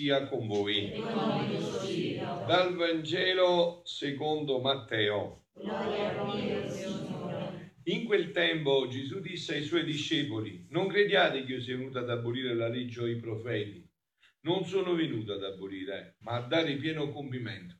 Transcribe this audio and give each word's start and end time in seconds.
sia 0.00 0.26
con 0.28 0.46
voi. 0.46 0.92
Dal 2.46 2.74
Vangelo 2.74 3.82
secondo 3.84 4.58
Matteo. 4.58 5.48
In 7.84 8.04
quel 8.06 8.30
tempo 8.30 8.88
Gesù 8.88 9.20
disse 9.20 9.56
ai 9.56 9.62
suoi 9.62 9.84
discepoli, 9.84 10.66
non 10.70 10.86
crediate 10.86 11.44
che 11.44 11.52
io 11.52 11.60
sia 11.60 11.76
venuto 11.76 11.98
ad 11.98 12.08
abolire 12.08 12.54
la 12.54 12.68
legge 12.68 13.02
o 13.02 13.06
i 13.06 13.16
profeti. 13.16 13.86
Non 14.42 14.64
sono 14.64 14.94
venuto 14.94 15.34
ad 15.34 15.44
abolire, 15.44 16.16
ma 16.20 16.36
a 16.36 16.46
dare 16.46 16.76
pieno 16.76 17.10
compimento. 17.10 17.76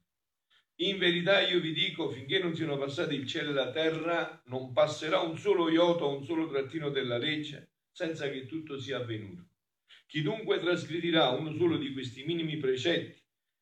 In 0.80 0.98
verità 0.98 1.40
io 1.40 1.58
vi 1.60 1.72
dico, 1.72 2.10
finché 2.10 2.38
non 2.38 2.54
siano 2.54 2.76
passati 2.76 3.14
il 3.14 3.26
cielo 3.26 3.50
e 3.50 3.54
la 3.54 3.70
terra, 3.70 4.42
non 4.46 4.74
passerà 4.74 5.20
un 5.20 5.38
solo 5.38 5.70
iota 5.70 6.04
o 6.04 6.18
un 6.18 6.24
solo 6.24 6.48
trattino 6.48 6.90
della 6.90 7.16
legge 7.16 7.70
senza 7.90 8.28
che 8.28 8.44
tutto 8.44 8.78
sia 8.78 8.98
avvenuto. 8.98 9.48
Chi 10.10 10.22
dunque 10.22 10.58
trasgredirà 10.58 11.28
uno 11.28 11.54
solo 11.54 11.76
di 11.76 11.92
questi 11.92 12.24
minimi 12.24 12.56
precetti 12.56 13.16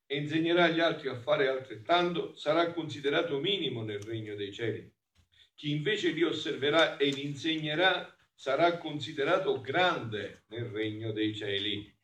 e 0.06 0.16
insegnerà 0.16 0.65
agli 0.65 0.80
altri 0.80 1.09
a 1.09 1.20
fare 1.20 1.47
altrettanto, 1.47 2.34
sarà 2.37 2.73
considerato 2.73 3.39
minimo 3.39 3.83
nel 3.83 4.01
regno 4.01 4.34
dei 4.34 4.51
cieli. 4.51 4.91
Chi 5.55 5.73
invece 5.73 6.12
li 6.12 6.23
osserverà 6.23 6.97
e 6.97 7.11
li 7.11 7.27
insegnerà 7.27 8.11
sarà 8.34 8.79
considerato 8.79 9.61
grande 9.61 10.45
nel 10.47 10.70
regno 10.70 11.12
dei 11.12 11.34
cieli. 11.34 11.95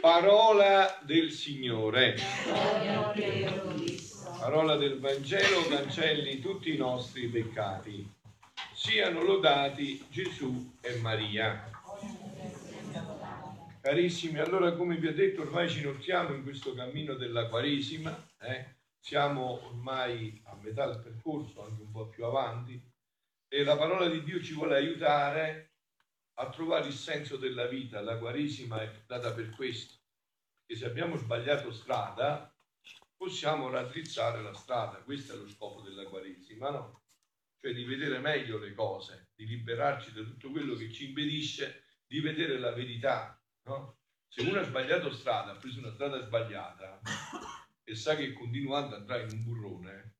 Parola 0.00 0.98
del 1.04 1.30
Signore. 1.30 2.16
Parola 4.40 4.74
del 4.74 4.98
Vangelo 4.98 5.68
cancelli 5.68 6.40
tutti 6.40 6.74
i 6.74 6.76
nostri 6.76 7.28
peccati. 7.28 8.12
Siano 8.74 9.22
lodati 9.22 10.04
Gesù 10.10 10.78
e 10.80 10.96
Maria. 10.96 11.77
Carissimi, 13.88 14.38
allora 14.38 14.74
come 14.74 14.98
vi 14.98 15.06
ho 15.06 15.14
detto 15.14 15.40
ormai 15.40 15.66
ci 15.66 15.80
nottiamo 15.80 16.34
in 16.34 16.42
questo 16.42 16.74
cammino 16.74 17.14
della 17.14 17.48
Quaresima, 17.48 18.28
eh? 18.38 18.80
siamo 19.00 19.64
ormai 19.64 20.38
a 20.44 20.54
metà 20.56 20.88
del 20.88 21.00
percorso, 21.00 21.64
anche 21.64 21.80
un 21.80 21.90
po' 21.90 22.06
più 22.08 22.26
avanti, 22.26 22.78
e 23.48 23.64
la 23.64 23.78
parola 23.78 24.06
di 24.06 24.22
Dio 24.24 24.42
ci 24.42 24.52
vuole 24.52 24.76
aiutare 24.76 25.76
a 26.34 26.50
trovare 26.50 26.88
il 26.88 26.92
senso 26.92 27.38
della 27.38 27.66
vita. 27.66 28.02
La 28.02 28.18
Quaresima 28.18 28.82
è 28.82 28.92
data 29.06 29.32
per 29.32 29.48
questo, 29.56 29.94
che 30.66 30.76
se 30.76 30.84
abbiamo 30.84 31.16
sbagliato 31.16 31.72
strada 31.72 32.54
possiamo 33.16 33.70
raddrizzare 33.70 34.42
la 34.42 34.52
strada. 34.52 34.98
Questo 34.98 35.32
è 35.32 35.36
lo 35.36 35.48
scopo 35.48 35.80
della 35.80 36.04
Quaresima, 36.04 36.68
no? 36.68 37.04
Cioè 37.58 37.72
di 37.72 37.84
vedere 37.84 38.18
meglio 38.18 38.58
le 38.58 38.74
cose, 38.74 39.30
di 39.34 39.46
liberarci 39.46 40.12
da 40.12 40.20
tutto 40.24 40.50
quello 40.50 40.74
che 40.74 40.92
ci 40.92 41.06
impedisce 41.06 41.84
di 42.06 42.20
vedere 42.20 42.58
la 42.58 42.72
verità, 42.72 43.37
no? 43.68 43.98
Se 44.26 44.42
uno 44.42 44.58
ha 44.58 44.64
sbagliato 44.64 45.12
strada, 45.12 45.52
ha 45.52 45.56
preso 45.56 45.78
una 45.78 45.92
strada 45.92 46.20
sbagliata 46.24 47.00
e 47.84 47.94
sa 47.94 48.16
che 48.16 48.32
continuando 48.32 48.96
andrà 48.96 49.20
in 49.20 49.30
un 49.30 49.44
burrone 49.44 50.16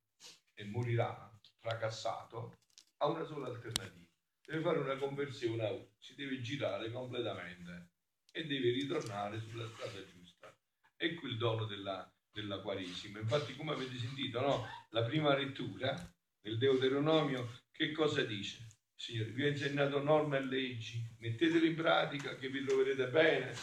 e 0.55 0.65
morirà 0.65 1.31
fracassato, 1.59 2.59
ha 2.99 3.07
una 3.07 3.25
sola 3.25 3.49
alternativa 3.49 4.07
deve 4.49 4.63
fare 4.63 4.79
una 4.79 4.97
conversione 4.97 5.67
a 5.67 5.73
U, 5.73 5.91
si 5.99 6.15
deve 6.15 6.41
girare 6.41 6.91
completamente 6.91 7.91
e 8.33 8.47
deve 8.47 8.71
ritornare 8.71 9.39
sulla 9.41 9.69
strada 9.69 10.03
giusta. 10.07 10.57
Ecco 10.97 11.27
il 11.27 11.37
dono 11.37 11.67
della, 11.67 12.11
della 12.33 12.61
Quaresima. 12.61 13.21
Infatti, 13.21 13.55
come 13.55 13.73
avete 13.73 13.99
sentito, 13.99 14.41
no? 14.41 14.67
la 14.91 15.03
prima 15.03 15.37
lettura 15.37 15.95
del 16.41 16.57
Deuteronomio, 16.57 17.61
che 17.71 17.93
cosa 17.93 18.23
dice? 18.23 18.68
Signore, 18.99 19.31
vi 19.31 19.45
ho 19.45 19.49
insegnato 19.49 20.03
norme 20.03 20.39
e 20.39 20.45
leggi, 20.45 21.01
mettetele 21.19 21.69
in 21.69 21.77
pratica 21.77 22.37
che 22.37 22.49
vi 22.49 22.65
troverete 22.65 23.09
bene, 23.09 23.55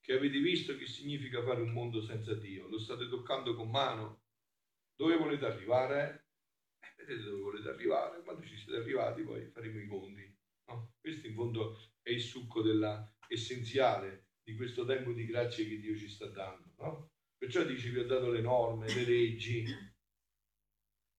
che 0.00 0.12
avete 0.14 0.40
visto 0.40 0.76
che 0.76 0.86
significa 0.86 1.42
fare 1.44 1.62
un 1.62 1.70
mondo 1.70 2.02
senza 2.02 2.34
Dio, 2.34 2.66
lo 2.66 2.78
state 2.78 3.08
toccando 3.08 3.54
con 3.54 3.70
mano. 3.70 4.24
Dove 4.96 5.16
volete 5.16 5.46
arrivare? 5.46 6.28
vedete 6.96 7.22
dove 7.22 7.40
volete 7.40 7.68
arrivare, 7.68 8.22
quando 8.22 8.44
ci 8.44 8.56
siete 8.56 8.78
arrivati 8.78 9.22
poi 9.22 9.46
faremo 9.46 9.80
i 9.80 9.86
conti. 9.86 10.36
No? 10.66 10.94
Questo 11.00 11.28
in 11.28 11.34
fondo 11.34 11.78
è 12.02 12.10
il 12.10 12.20
succo 12.20 12.60
della, 12.60 13.08
essenziale 13.28 14.30
di 14.42 14.56
questo 14.56 14.84
tempo 14.84 15.12
di 15.12 15.26
grazia 15.26 15.64
che 15.64 15.78
Dio 15.78 15.96
ci 15.96 16.08
sta 16.08 16.26
dando. 16.26 16.74
No? 16.78 17.10
Perciò 17.36 17.62
dice 17.62 17.90
vi 17.90 18.00
ho 18.00 18.06
dato 18.06 18.30
le 18.30 18.40
norme, 18.40 18.92
le 18.92 19.04
leggi, 19.04 19.64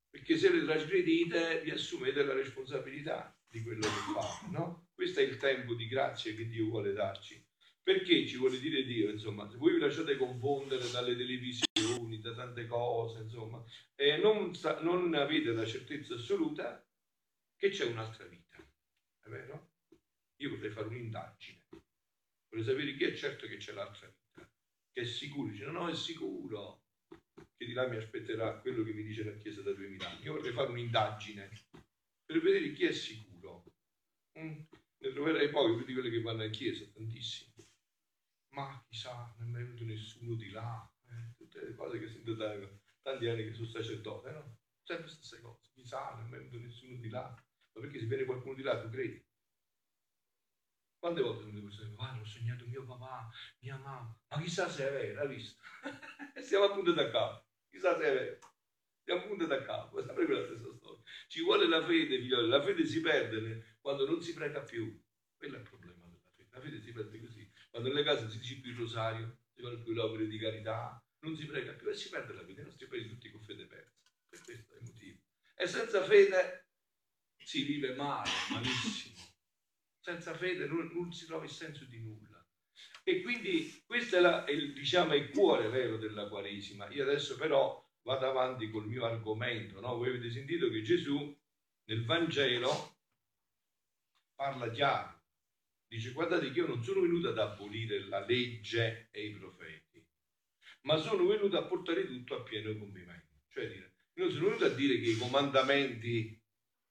perché 0.09 0.37
se 0.37 0.51
le 0.51 0.63
trasgredite 0.63 1.61
vi 1.61 1.71
assumete 1.71 2.23
la 2.23 2.33
responsabilità 2.33 3.37
di 3.47 3.61
quello 3.61 3.81
che 3.81 4.13
fate. 4.13 4.47
No? 4.51 4.89
Questo 4.93 5.19
è 5.19 5.23
il 5.23 5.37
tempo 5.37 5.73
di 5.75 5.87
grazia 5.87 6.33
che 6.33 6.47
Dio 6.47 6.67
vuole 6.67 6.93
darci. 6.93 7.45
Perché 7.81 8.27
ci 8.27 8.37
vuole 8.37 8.59
dire 8.59 8.83
Dio, 8.83 9.09
insomma, 9.09 9.49
se 9.49 9.57
voi 9.57 9.73
vi 9.73 9.79
lasciate 9.79 10.17
confondere 10.17 10.89
dalle 10.91 11.15
televisioni, 11.15 12.19
da 12.19 12.35
tante 12.35 12.67
cose, 12.67 13.21
insomma, 13.23 13.63
e 13.95 14.17
non, 14.17 14.51
non 14.81 15.13
avete 15.15 15.51
la 15.51 15.65
certezza 15.65 16.13
assoluta 16.13 16.85
che 17.55 17.69
c'è 17.69 17.85
un'altra 17.85 18.25
vita, 18.25 18.57
è 18.57 19.29
vero? 19.29 19.71
Io 20.37 20.49
vorrei 20.51 20.69
fare 20.69 20.87
un'indagine, 20.87 21.63
vorrei 22.49 22.65
sapere 22.65 22.95
chi 22.95 23.05
è 23.05 23.15
certo 23.15 23.47
che 23.47 23.57
c'è 23.57 23.73
l'altra 23.73 24.07
vita, 24.07 24.47
che 24.91 25.01
è 25.01 25.05
sicuro, 25.05 25.49
dice 25.49 25.65
no, 25.65 25.71
no, 25.71 25.89
è 25.89 25.95
sicuro, 25.95 26.83
che 27.59 27.65
di 27.65 27.73
là 27.73 27.87
mi 27.87 27.97
aspetterà 27.97 28.57
quello 28.59 28.83
che 28.83 28.93
mi 28.93 29.03
dice 29.03 29.25
la 29.25 29.35
Chiesa 29.35 29.61
da 29.61 29.73
2000 29.73 30.09
anni. 30.09 30.23
Io 30.23 30.33
vorrei 30.33 30.53
fare 30.53 30.69
un'indagine 30.69 31.49
per 32.25 32.39
vedere 32.39 32.71
chi 32.71 32.85
è 32.85 32.93
sicuro. 32.93 33.65
Mm? 34.39 34.61
Ne 35.01 35.13
troverai 35.13 35.49
pochi 35.49 35.75
più 35.75 35.85
di 35.85 35.93
quelli 35.93 36.09
che 36.09 36.21
vanno 36.21 36.43
in 36.45 36.51
chiesa, 36.51 36.85
tantissimi 36.93 37.49
ma 38.51 38.83
chissà, 38.87 39.33
non 39.37 39.47
è 39.47 39.51
mai 39.51 39.63
venuto 39.63 39.83
nessuno 39.83 40.35
di 40.35 40.49
là, 40.49 40.89
eh, 41.07 41.33
tutte 41.37 41.65
le 41.65 41.75
cose 41.75 41.99
che 41.99 42.07
sento 42.07 42.33
da 42.33 42.55
tanti 43.01 43.27
anni 43.27 43.43
che 43.43 43.53
sono 43.53 43.67
sacerdote, 43.67 44.31
no? 44.31 44.57
Sempre 44.83 45.05
le 45.05 45.11
stesse 45.11 45.41
cose, 45.41 45.69
chissà, 45.73 46.11
non 46.15 46.25
è 46.25 46.29
mai 46.29 46.39
venuto 46.39 46.59
nessuno 46.59 46.97
di 46.97 47.09
là, 47.09 47.21
ma 47.29 47.81
perché 47.81 47.99
se 47.99 48.05
viene 48.05 48.25
qualcuno 48.25 48.55
di 48.55 48.63
là 48.63 48.79
tu 48.81 48.89
credi? 48.89 49.23
Quante 50.97 51.21
volte 51.21 51.43
sono 51.43 51.61
persone, 51.61 51.95
guarda, 51.95 52.19
ho 52.19 52.25
sognato 52.25 52.67
mio 52.67 52.83
papà, 52.83 53.29
mia 53.59 53.77
mamma, 53.77 54.19
ma 54.29 54.41
chissà 54.41 54.67
se 54.67 54.87
è 54.87 54.91
vero, 54.91 55.21
hai 55.21 55.27
visto? 55.35 55.61
Siamo 56.41 56.65
appunto 56.65 56.91
da 56.91 57.09
capo, 57.09 57.45
chissà 57.69 57.97
se 57.97 58.03
è 58.03 58.13
vero. 58.13 58.39
Siamo 59.03 59.23
appunto 59.23 59.45
da 59.45 59.61
capo, 59.63 59.99
è 59.99 60.03
sempre 60.03 60.25
quella 60.25 60.45
stessa 60.45 60.73
storia. 60.75 61.01
Ci 61.27 61.41
vuole 61.41 61.67
la 61.67 61.83
fede, 61.85 62.19
figlioli, 62.19 62.47
la 62.47 62.61
fede 62.61 62.85
si 62.85 63.01
perde 63.01 63.77
quando 63.81 64.05
non 64.05 64.21
si 64.21 64.33
prega 64.33 64.61
più. 64.61 65.01
Quello 65.35 65.55
è 65.55 65.59
il 65.59 65.67
problema 65.67 66.05
della 66.05 66.29
fede. 66.35 66.49
La 66.51 66.59
fede 66.59 66.81
si 66.81 66.91
perde 66.91 67.19
così 67.19 67.39
quando 67.69 67.89
nelle 67.89 68.03
case 68.03 68.29
si 68.29 68.39
dice 68.39 68.59
più 68.59 68.71
il 68.71 68.77
rosario, 68.77 69.37
si 69.53 69.61
fanno 69.61 69.81
più 69.81 69.93
le 69.93 70.01
opere 70.01 70.27
di 70.27 70.37
carità, 70.37 71.01
non 71.19 71.35
si 71.35 71.45
prega 71.45 71.73
più 71.73 71.87
e 71.87 71.95
si 71.95 72.09
perde 72.09 72.33
la 72.33 72.43
vita. 72.43 72.61
I 72.61 72.65
nostri 72.65 72.87
paesi 72.87 73.07
tutti 73.07 73.29
con 73.29 73.43
fede 73.43 73.65
persa. 73.65 73.93
Per 74.27 74.41
questo 74.41 74.73
è 74.73 74.77
il 74.77 74.83
motivo. 74.83 75.19
E 75.55 75.67
senza 75.67 76.03
fede 76.03 76.67
si 77.37 77.63
vive 77.63 77.93
male, 77.93 78.29
malissimo. 78.49 79.15
Senza 79.99 80.35
fede 80.35 80.65
non, 80.65 80.89
non 80.93 81.13
si 81.13 81.25
trova 81.25 81.43
il 81.43 81.49
senso 81.51 81.85
di 81.85 81.99
nulla. 81.99 82.38
E 83.09 83.21
quindi 83.23 83.83
questo 83.87 84.17
è, 84.17 84.19
la, 84.19 84.45
è 84.45 84.51
il, 84.51 84.73
diciamo, 84.73 85.15
il 85.15 85.31
cuore 85.31 85.67
vero 85.69 85.97
della 85.97 86.27
Quaresima. 86.27 86.87
Io 86.89 87.01
adesso 87.01 87.35
però 87.37 87.83
vado 88.03 88.29
avanti 88.29 88.69
col 88.69 88.87
mio 88.87 89.03
argomento. 89.05 89.79
No? 89.79 89.97
Voi 89.97 90.09
avete 90.09 90.29
sentito 90.29 90.69
che 90.69 90.83
Gesù 90.83 91.35
nel 91.85 92.05
Vangelo 92.05 92.97
parla 94.35 94.69
chiaro 94.69 95.19
Dice 95.89 96.11
guardate 96.11 96.51
che 96.51 96.59
io 96.59 96.67
non 96.67 96.83
sono 96.83 97.01
venuto 97.01 97.29
ad 97.29 97.39
abolire 97.39 98.07
la 98.07 98.23
legge 98.23 99.07
e 99.09 99.25
i 99.25 99.31
profeti, 99.31 100.05
ma 100.81 100.97
sono 100.97 101.25
venuto 101.25 101.57
a 101.57 101.65
portare 101.65 102.05
tutto 102.05 102.35
a 102.35 102.43
pieno 102.43 102.77
compimento. 102.77 103.41
Cioè 103.49 103.67
dire, 103.67 103.93
non 104.13 104.29
sono 104.29 104.45
venuto 104.45 104.65
a 104.65 104.69
dire 104.69 104.99
che 104.99 105.09
i 105.09 105.17
comandamenti, 105.17 106.39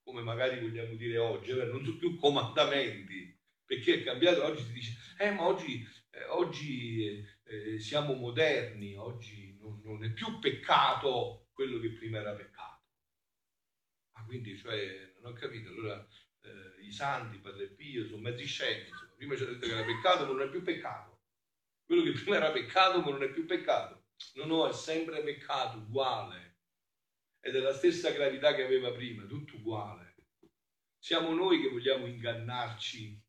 come 0.02 0.22
magari 0.22 0.58
vogliamo 0.58 0.96
dire 0.96 1.16
oggi, 1.16 1.52
non 1.52 1.84
sono 1.84 1.96
più 1.96 2.16
comandamenti, 2.16 3.38
perché 3.64 4.00
è 4.00 4.02
cambiato, 4.02 4.44
oggi 4.44 4.64
si 4.64 4.72
dice, 4.72 4.96
eh 5.16 5.30
ma 5.30 5.46
oggi, 5.46 5.86
eh, 6.07 6.07
oggi 6.28 7.24
eh, 7.44 7.78
siamo 7.78 8.14
moderni, 8.14 8.96
oggi 8.96 9.56
non, 9.60 9.80
non, 9.84 10.04
è 10.04 10.10
più 10.12 10.38
peccato 10.38 11.48
quello 11.52 11.78
che 11.78 11.92
prima 11.92 12.18
era 12.18 12.34
peccato. 12.34 12.84
Ma 14.14 14.24
quindi, 14.24 14.56
cioè, 14.56 15.14
non 15.20 15.32
ho 15.32 15.34
capito, 15.34 15.70
allora 15.70 16.06
eh, 16.42 16.84
i 16.84 16.92
santi, 16.92 17.38
Padre 17.38 17.68
Pio, 17.68 18.06
sono 18.06 18.22
mezzi 18.22 18.44
scemi. 18.44 18.90
Prima 19.16 19.36
ci 19.36 19.42
ha 19.42 19.46
detto 19.46 19.66
che 19.66 19.72
era 19.72 19.84
peccato, 19.84 20.26
ma 20.26 20.32
non 20.32 20.42
è 20.42 20.50
più 20.50 20.62
peccato. 20.62 21.22
Quello 21.84 22.02
che 22.02 22.12
prima 22.12 22.36
era 22.36 22.50
peccato, 22.50 23.00
ma 23.00 23.10
non 23.10 23.22
è 23.22 23.30
più 23.30 23.46
peccato. 23.46 24.06
No, 24.34 24.44
no, 24.44 24.68
è 24.68 24.72
sempre 24.72 25.22
peccato, 25.22 25.78
uguale. 25.78 26.58
È 27.40 27.50
la 27.50 27.72
stessa 27.72 28.10
gravità 28.10 28.54
che 28.54 28.64
aveva 28.64 28.92
prima, 28.92 29.24
tutto 29.26 29.56
uguale. 29.56 30.16
Siamo 30.98 31.32
noi 31.32 31.60
che 31.62 31.68
vogliamo 31.68 32.06
ingannarci 32.06 33.20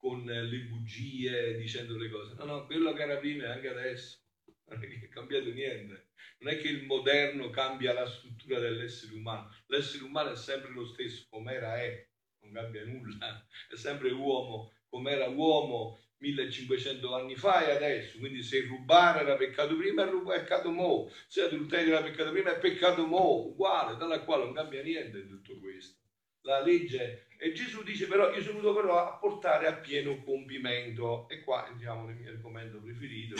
con 0.00 0.24
le 0.24 0.58
bugie, 0.60 1.56
dicendo 1.56 1.96
le 1.96 2.08
cose. 2.08 2.34
No, 2.34 2.44
no, 2.44 2.66
quello 2.66 2.92
che 2.92 3.02
era 3.02 3.18
prima 3.18 3.44
è 3.44 3.48
anche 3.48 3.68
adesso. 3.68 4.18
Non 4.64 4.82
è 4.82 4.86
che 4.88 5.00
è 5.04 5.08
cambiato 5.08 5.50
niente. 5.50 6.08
Non 6.38 6.52
è 6.52 6.58
che 6.58 6.68
il 6.68 6.84
moderno 6.84 7.50
cambia 7.50 7.92
la 7.92 8.06
struttura 8.06 8.58
dell'essere 8.58 9.14
umano. 9.14 9.54
L'essere 9.66 10.04
umano 10.04 10.32
è 10.32 10.36
sempre 10.36 10.70
lo 10.70 10.86
stesso, 10.86 11.26
come 11.28 11.52
era 11.52 11.76
è 11.76 12.08
non 12.42 12.52
cambia 12.52 12.84
nulla, 12.86 13.46
è 13.68 13.76
sempre 13.76 14.10
uomo 14.10 14.72
come 14.90 15.12
era 15.12 15.28
uomo 15.28 15.98
1500 16.18 17.14
anni 17.14 17.36
fa 17.36 17.66
e 17.66 17.70
adesso, 17.70 18.18
quindi 18.18 18.42
se 18.42 18.66
rubare 18.66 19.20
era 19.20 19.36
peccato 19.36 19.74
prima 19.76 20.04
è 20.04 20.40
peccato 20.40 20.70
mo, 20.70 21.10
se 21.28 21.42
adulterio 21.42 21.94
era 21.94 22.02
peccato 22.02 22.30
prima 22.30 22.54
è 22.54 22.58
peccato 22.58 23.06
mo, 23.06 23.46
uguale, 23.46 23.96
dalla 23.96 24.20
quale 24.20 24.44
non 24.44 24.52
cambia 24.52 24.82
niente 24.82 25.26
tutto 25.26 25.58
questo. 25.58 25.98
La 26.42 26.60
legge, 26.60 27.28
e 27.40 27.52
Gesù 27.52 27.82
dice 27.82 28.06
però 28.06 28.32
io 28.34 28.42
sono 28.42 28.60
venuto 28.60 28.80
però 28.80 29.06
a 29.06 29.16
portare 29.16 29.66
a 29.66 29.74
pieno 29.74 30.22
compimento, 30.22 31.28
e 31.28 31.42
qua 31.42 31.66
entriamo 31.68 32.06
nel 32.06 32.16
mio 32.16 32.30
argomento 32.30 32.80
preferito, 32.80 33.36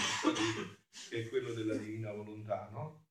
che 1.11 1.23
è 1.23 1.29
quello 1.29 1.53
della 1.53 1.77
divina 1.77 2.11
volontà, 2.13 2.69
no? 2.73 3.07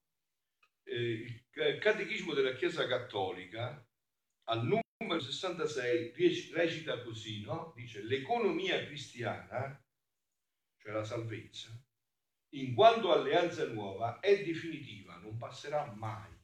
Eh, 0.83 1.41
il 1.53 1.77
catechismo 1.79 2.33
della 2.33 2.55
Chiesa 2.55 2.87
Cattolica 2.87 3.85
al 4.45 4.63
numero 4.63 4.87
numero 5.01 5.21
66 5.21 6.51
recita 6.51 7.01
così, 7.03 7.41
no? 7.41 7.71
Dice 7.75 8.03
l'economia 8.03 8.85
cristiana, 8.85 9.81
cioè 10.77 10.91
la 10.91 11.05
salvezza, 11.05 11.69
in 12.55 12.75
quanto 12.75 13.13
alleanza 13.13 13.65
nuova 13.67 14.19
è 14.19 14.43
definitiva, 14.43 15.15
non 15.17 15.37
passerà 15.37 15.93
mai. 15.95 16.38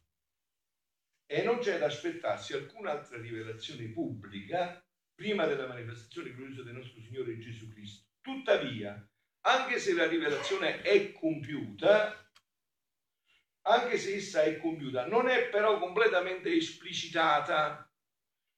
E 1.27 1.43
non 1.43 1.59
c'è 1.59 1.79
da 1.79 1.87
aspettarsi 1.87 2.53
alcun'altra 2.53 3.17
rivelazione 3.17 3.87
pubblica 3.87 4.83
prima 5.13 5.45
della 5.45 5.67
manifestazione 5.67 6.33
gloriosa 6.33 6.63
del 6.63 6.75
nostro 6.75 7.01
Signore 7.01 7.39
Gesù 7.39 7.71
Cristo. 7.71 8.09
Tuttavia, 8.21 9.07
anche 9.41 9.79
se 9.79 9.93
la 9.93 10.07
rivelazione 10.07 10.81
è 10.81 11.11
compiuta, 11.13 12.29
anche 13.67 13.97
se 13.97 14.15
essa 14.15 14.43
è 14.43 14.57
compiuta, 14.59 15.07
non 15.07 15.27
è 15.27 15.49
però 15.49 15.79
completamente 15.79 16.53
esplicitata 16.53 17.89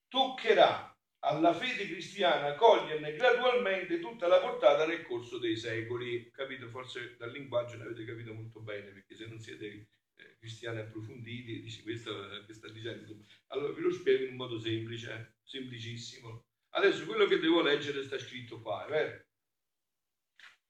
toccherà 0.08 0.94
alla 1.20 1.52
fede 1.52 1.86
cristiana 1.86 2.54
coglierne 2.54 3.14
gradualmente 3.14 3.98
tutta 3.98 4.26
la 4.26 4.40
portata 4.40 4.86
nel 4.86 5.04
corso 5.04 5.38
dei 5.38 5.56
secoli. 5.56 6.30
Capito? 6.30 6.68
Forse 6.68 7.16
dal 7.16 7.30
linguaggio 7.30 7.76
ne 7.76 7.84
avete 7.84 8.04
capito 8.04 8.34
molto 8.34 8.60
bene, 8.60 8.90
perché 8.90 9.14
se 9.14 9.26
non 9.26 9.40
siete 9.40 9.88
cristiani 10.38 10.80
approfonditi, 10.80 11.60
dici 11.60 11.82
questo 11.82 12.44
che 12.46 12.52
sta 12.52 12.68
dicendo. 12.68 13.24
Allora 13.48 13.72
vi 13.72 13.80
lo 13.80 13.92
spiego 13.92 14.24
in 14.24 14.30
un 14.30 14.36
modo 14.36 14.58
semplice, 14.58 15.38
semplicissimo. 15.42 16.44
Adesso 16.70 17.06
quello 17.06 17.26
che 17.26 17.38
devo 17.38 17.62
leggere 17.62 18.02
sta 18.02 18.18
scritto 18.18 18.60
qua, 18.60 18.86
è 18.86 18.90
vero? 18.90 19.26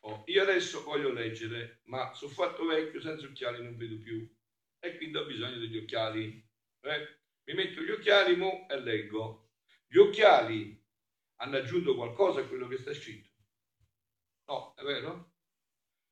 Oh, 0.01 0.23
io 0.27 0.43
adesso 0.43 0.83
voglio 0.85 1.13
leggere, 1.13 1.81
ma 1.85 2.15
sono 2.15 2.33
fatto 2.33 2.65
vecchio, 2.65 3.01
senza 3.01 3.27
occhiali 3.27 3.63
non 3.63 3.77
vedo 3.77 3.99
più. 3.99 4.29
E 4.79 4.97
quindi 4.97 5.17
ho 5.17 5.27
bisogno 5.27 5.59
degli 5.59 5.77
occhiali. 5.77 6.47
Eh? 6.81 7.19
mi 7.49 7.55
metto 7.55 7.81
gli 7.81 7.91
occhiali 7.91 8.37
mo 8.37 8.69
e 8.69 8.79
leggo. 8.81 9.53
Gli 9.87 9.97
occhiali 9.97 10.79
hanno 11.37 11.57
aggiunto 11.57 11.95
qualcosa 11.95 12.41
a 12.41 12.47
quello 12.47 12.69
che 12.69 12.77
sta 12.77 12.93
scritto? 12.93 13.31
No, 14.45 14.75
è 14.75 14.83
vero? 14.83 15.33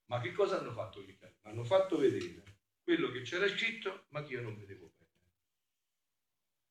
Ma 0.07 0.21
che 0.21 0.33
cosa 0.33 0.59
hanno 0.59 0.73
fatto 0.73 1.03
gli 1.03 1.11
occhiali? 1.11 1.37
Hanno 1.43 1.65
fatto 1.65 1.99
vedere 1.99 2.46
quello 2.87 3.11
che 3.11 3.23
c'era 3.23 3.49
scritto, 3.49 4.07
ma 4.11 4.23
che 4.23 4.35
io 4.35 4.43
non 4.43 4.57
vedevo 4.57 4.93
bene. 4.97 5.11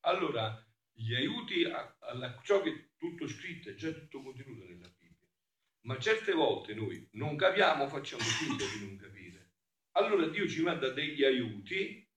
Allora, 0.06 0.66
gli 0.94 1.14
aiuti 1.14 1.66
a, 1.66 1.98
a, 2.00 2.42
ciò 2.42 2.62
che 2.62 2.70
è 2.70 2.88
tutto 2.96 3.28
scritto 3.28 3.70
è 3.70 3.76
già 3.76 3.92
tutto 3.92 4.22
contenuto 4.22 4.64
nella 4.64 4.88
Bibbia. 4.98 5.30
Ma 5.82 6.00
certe 6.00 6.32
volte 6.32 6.74
noi 6.74 7.06
non 7.12 7.36
capiamo, 7.36 7.90
facciamo 7.90 8.24
finta 8.24 8.64
di 8.64 8.86
non 8.86 8.96
capire. 8.96 9.52
Allora 9.98 10.26
Dio 10.28 10.48
ci 10.48 10.62
manda 10.62 10.90
degli 10.90 11.22
aiuti 11.22 12.10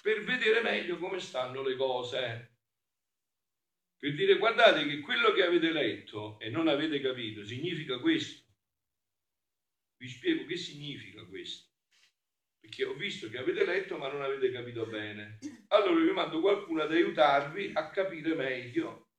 per 0.00 0.22
vedere 0.22 0.62
meglio 0.62 0.96
come 0.98 1.18
stanno 1.18 1.62
le 1.62 1.74
cose. 1.74 2.58
Per 3.98 4.14
dire 4.14 4.38
guardate 4.38 4.86
che 4.86 5.00
quello 5.00 5.32
che 5.32 5.42
avete 5.42 5.72
letto 5.72 6.38
e 6.38 6.50
non 6.50 6.68
avete 6.68 7.00
capito 7.00 7.44
significa 7.44 7.98
questo. 7.98 8.44
Vi 9.96 10.06
spiego 10.06 10.46
che 10.46 10.56
significa 10.56 11.24
questo. 11.24 11.74
Perché 12.66 12.84
ho 12.84 12.94
visto 12.94 13.28
che 13.28 13.38
avete 13.38 13.64
letto 13.64 13.96
ma 13.96 14.10
non 14.10 14.22
avete 14.22 14.50
capito 14.50 14.86
bene. 14.86 15.38
Allora 15.68 16.04
vi 16.04 16.10
mando 16.10 16.40
qualcuno 16.40 16.82
ad 16.82 16.90
aiutarvi 16.90 17.70
a 17.72 17.90
capire 17.90 18.34
meglio 18.34 19.10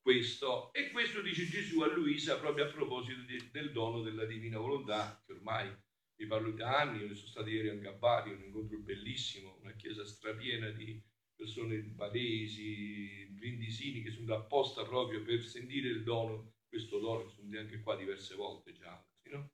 questo. 0.00 0.72
E 0.72 0.90
questo 0.90 1.20
dice 1.20 1.44
Gesù 1.44 1.80
a 1.82 1.92
Luisa 1.92 2.38
proprio 2.38 2.64
a 2.64 2.68
proposito 2.68 3.20
di, 3.20 3.50
del 3.52 3.70
dono 3.70 4.00
della 4.00 4.24
divina 4.24 4.58
volontà, 4.58 5.22
che 5.26 5.32
ormai 5.34 5.70
vi 6.16 6.26
parlo 6.26 6.52
di 6.52 6.62
anni, 6.62 7.00
io 7.00 7.14
sono 7.14 7.28
stato 7.28 7.50
ieri 7.50 7.68
anche 7.68 7.88
a 7.88 7.92
Bari, 7.92 8.32
un 8.32 8.44
incontro 8.44 8.78
bellissimo, 8.78 9.58
una 9.60 9.76
chiesa 9.76 10.06
strapiena 10.06 10.70
di 10.70 11.02
persone 11.36 11.80
baresi, 11.82 13.26
brindisini 13.30 14.02
che 14.02 14.10
sono 14.10 14.34
apposta 14.34 14.84
proprio 14.84 15.22
per 15.22 15.42
sentire 15.42 15.88
il 15.88 16.02
dono, 16.02 16.54
questo 16.66 16.98
dono, 16.98 17.28
sono 17.28 17.46
venuti 17.46 17.56
anche 17.58 17.82
qua 17.82 17.94
diverse 17.96 18.34
volte 18.34 18.72
già, 18.72 19.06
no? 19.24 19.52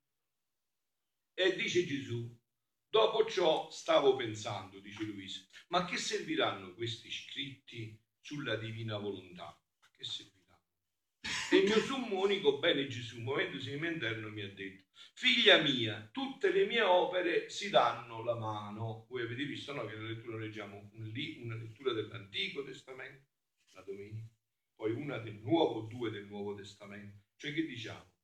E 1.35 1.55
dice 1.57 1.85
Gesù, 1.85 2.35
dopo 2.97 3.27
ciò 3.27 3.71
stavo 3.71 4.17
pensando, 4.17 4.79
dice 4.79 5.05
Luisa, 5.05 5.47
ma 5.69 5.85
che 5.85 5.99
serviranno 5.99 6.73
questi 6.73 7.11
scritti 7.11 7.95
sulla 8.23 8.57
divina 8.57 8.97
volontà? 8.97 9.55
Che 9.95 10.03
serviranno? 10.03 10.65
E 11.51 11.57
il 11.59 11.65
mio 11.65 11.79
sommo 11.81 12.21
unico 12.21 12.59
bene 12.59 12.87
Gesù, 12.87 13.21
muovendosi 13.21 13.75
in 13.75 13.85
interno, 13.85 14.31
mi 14.31 14.41
ha 14.41 14.51
detto, 14.51 14.87
figlia 15.13 15.61
mia, 15.61 16.09
tutte 16.11 16.51
le 16.51 16.65
mie 16.65 16.81
opere 16.81 17.51
si 17.51 17.69
danno 17.69 18.25
la 18.25 18.35
mano. 18.35 19.05
Voi 19.11 19.23
avete 19.23 19.45
visto 19.45 19.75
no, 19.75 19.85
che 19.85 19.95
nella 19.95 20.09
lettura 20.09 20.39
leggiamo 20.39 20.91
una 20.95 21.55
lettura 21.55 21.93
dell'Antico 21.93 22.65
Testamento, 22.65 23.27
la 23.75 23.83
domenica, 23.83 24.27
poi 24.75 24.93
una 24.93 25.19
del 25.19 25.39
Nuovo, 25.41 25.83
due 25.83 26.11
del 26.11 26.27
Nuovo 26.27 26.55
Testamento. 26.55 27.25
Cioè 27.37 27.53
che 27.53 27.67
diciamo? 27.67 28.15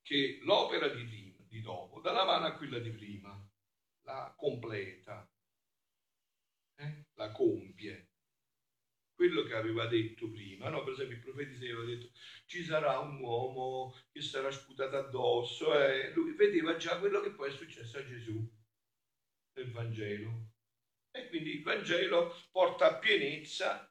Che 0.00 0.38
l'opera 0.42 0.86
di 0.86 1.02
prima, 1.02 1.44
di 1.48 1.60
dopo, 1.60 2.00
dà 2.00 2.12
la 2.12 2.24
mano 2.24 2.46
a 2.46 2.54
quella 2.56 2.78
di 2.78 2.90
prima, 2.90 3.50
la 4.06 4.34
completa, 4.36 5.28
eh? 6.76 7.06
la 7.14 7.30
compie 7.32 8.10
quello 9.16 9.44
che 9.44 9.54
aveva 9.54 9.86
detto 9.86 10.30
prima, 10.30 10.68
no? 10.68 10.84
per 10.84 10.92
esempio 10.92 11.16
il 11.16 11.22
profeta 11.22 11.50
Isaia 11.50 11.72
aveva 11.72 11.86
detto 11.86 12.10
ci 12.44 12.62
sarà 12.62 12.98
un 12.98 13.18
uomo 13.18 13.94
che 14.12 14.20
sarà 14.20 14.50
sputato 14.50 14.96
addosso 14.96 15.76
e 15.78 16.12
lui 16.12 16.34
vedeva 16.34 16.76
già 16.76 16.98
quello 16.98 17.20
che 17.22 17.30
poi 17.30 17.48
è 17.48 17.52
successo 17.52 17.98
a 17.98 18.04
Gesù 18.04 18.46
nel 19.54 19.72
Vangelo 19.72 20.50
e 21.10 21.28
quindi 21.28 21.56
il 21.56 21.62
Vangelo 21.62 22.36
porta 22.50 22.90
a 22.90 22.98
pienezza 22.98 23.90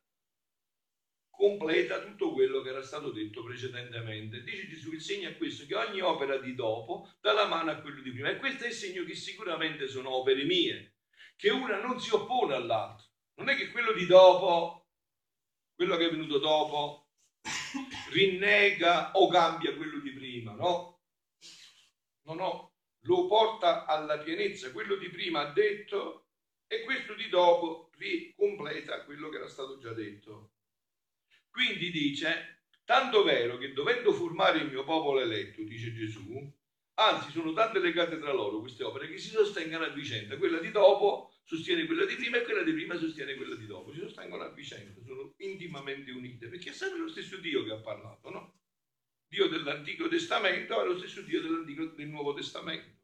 completa 1.37 2.01
tutto 2.01 2.31
quello 2.31 2.61
che 2.61 2.69
era 2.69 2.81
stato 2.81 3.11
detto 3.11 3.43
precedentemente. 3.43 4.43
Dice 4.43 4.67
Gesù, 4.67 4.91
il 4.91 5.01
segno 5.01 5.29
è 5.29 5.37
questo, 5.37 5.65
che 5.65 5.75
ogni 5.75 6.01
opera 6.01 6.37
di 6.37 6.55
dopo 6.55 7.11
dà 7.21 7.33
la 7.33 7.47
mano 7.47 7.71
a 7.71 7.81
quello 7.81 8.01
di 8.01 8.11
prima. 8.11 8.29
E 8.29 8.37
questo 8.37 8.63
è 8.63 8.67
il 8.67 8.73
segno 8.73 9.03
che 9.03 9.15
sicuramente 9.15 9.87
sono 9.87 10.15
opere 10.15 10.43
mie, 10.43 10.95
che 11.35 11.49
una 11.49 11.79
non 11.81 11.99
si 11.99 12.13
oppone 12.13 12.53
all'altra. 12.53 13.05
Non 13.35 13.49
è 13.49 13.55
che 13.55 13.69
quello 13.71 13.91
di 13.93 14.05
dopo 14.05 14.85
quello 15.75 15.97
che 15.97 16.07
è 16.07 16.09
venuto 16.09 16.39
dopo 16.39 17.09
rinnega 18.11 19.11
o 19.11 19.27
cambia 19.27 19.75
quello 19.75 19.99
di 19.99 20.11
prima, 20.11 20.53
no? 20.53 21.01
No, 22.23 22.33
no, 22.33 22.75
lo 23.01 23.27
porta 23.27 23.85
alla 23.85 24.17
pienezza, 24.19 24.71
quello 24.71 24.95
di 24.95 25.09
prima 25.09 25.41
ha 25.41 25.51
detto 25.51 26.27
e 26.67 26.83
questo 26.83 27.13
di 27.13 27.29
dopo 27.29 27.91
ricompleta 27.97 29.03
quello 29.03 29.29
che 29.29 29.37
era 29.37 29.47
stato 29.47 29.77
già 29.77 29.93
detto. 29.93 30.54
Quindi 31.55 31.89
dice, 31.89 32.63
tanto 32.83 33.23
vero 33.23 33.57
che 33.57 33.71
dovendo 33.71 34.11
formare 34.11 34.59
il 34.59 34.69
mio 34.69 34.83
popolo 34.83 35.21
eletto, 35.21 35.63
dice 35.63 35.93
Gesù, 35.93 36.53
anzi 36.95 37.31
sono 37.31 37.53
tante 37.53 37.79
legate 37.79 38.19
tra 38.19 38.33
loro 38.33 38.59
queste 38.59 38.83
opere 38.83 39.07
che 39.07 39.17
si 39.17 39.29
sostengono 39.29 39.85
a 39.85 39.87
vicenda, 39.87 40.35
quella 40.35 40.59
di 40.59 40.69
dopo 40.71 41.31
sostiene 41.45 41.85
quella 41.85 42.03
di 42.03 42.15
prima 42.15 42.39
e 42.39 42.43
quella 42.43 42.61
di 42.61 42.73
prima 42.73 42.97
sostiene 42.97 43.35
quella 43.35 43.55
di 43.55 43.67
dopo, 43.67 43.93
si 43.93 43.99
sostengono 43.99 44.43
a 44.43 44.51
vicenda, 44.51 45.01
sono 45.05 45.33
intimamente 45.37 46.11
unite, 46.11 46.49
perché 46.49 46.71
è 46.71 46.73
sempre 46.73 46.99
lo 46.99 47.07
stesso 47.07 47.37
Dio 47.37 47.63
che 47.63 47.71
ha 47.71 47.79
parlato, 47.79 48.29
no? 48.29 48.59
Dio 49.25 49.47
dell'Antico 49.47 50.09
Testamento 50.09 50.81
è 50.81 50.85
lo 50.85 50.97
stesso 50.97 51.21
Dio 51.21 51.39
del 51.39 52.07
Nuovo 52.09 52.33
Testamento. 52.33 52.99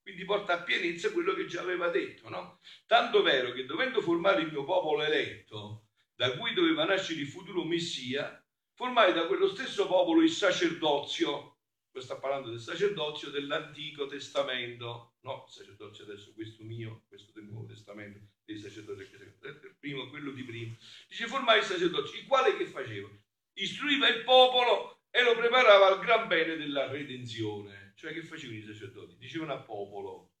Quindi 0.00 0.24
porta 0.24 0.52
a 0.52 0.62
pienezza 0.62 1.10
quello 1.10 1.34
che 1.34 1.46
già 1.46 1.62
aveva 1.62 1.88
detto, 1.88 2.28
no? 2.28 2.60
Tanto 2.86 3.22
vero 3.22 3.50
che 3.50 3.66
dovendo 3.66 4.00
formare 4.00 4.42
il 4.42 4.52
mio 4.52 4.62
popolo 4.62 5.02
eletto, 5.02 5.87
da 6.18 6.36
cui 6.36 6.52
doveva 6.52 6.84
nascere 6.84 7.20
il 7.20 7.28
futuro 7.28 7.62
Messia, 7.62 8.44
formai 8.74 9.12
da 9.12 9.28
quello 9.28 9.46
stesso 9.46 9.86
popolo 9.86 10.20
il 10.20 10.30
sacerdozio 10.30 11.58
poi 11.90 12.02
sta 12.02 12.16
parlando 12.16 12.50
del 12.50 12.60
sacerdozio 12.60 13.30
dell'Antico 13.30 14.06
Testamento, 14.06 15.14
no, 15.22 15.44
il 15.48 15.52
sacerdozio 15.52 16.04
adesso 16.04 16.32
questo 16.32 16.62
mio, 16.62 17.04
questo 17.08 17.32
del 17.32 17.44
Nuovo 17.44 17.66
Testamento, 17.66 18.20
dei 18.44 18.58
sacerdoti 18.58 19.08
del 19.10 19.76
primo, 19.80 20.08
quello 20.08 20.30
di 20.30 20.44
prima. 20.44 20.76
Dice 21.08 21.26
formare 21.26 21.58
il 21.58 21.64
sacerdozio, 21.64 22.18
il 22.18 22.26
quale 22.26 22.56
che 22.56 22.66
faceva? 22.66 23.08
Istruiva 23.54 24.08
il 24.08 24.22
popolo 24.22 25.00
e 25.10 25.22
lo 25.24 25.34
preparava 25.34 25.88
al 25.88 25.98
gran 25.98 26.28
bene 26.28 26.56
della 26.56 26.86
redenzione. 26.86 27.94
Cioè 27.96 28.12
che 28.12 28.22
facevano 28.22 28.58
i 28.58 28.62
sacerdoti? 28.62 29.16
Dicevano 29.16 29.54
al 29.54 29.64
popolo, 29.64 30.34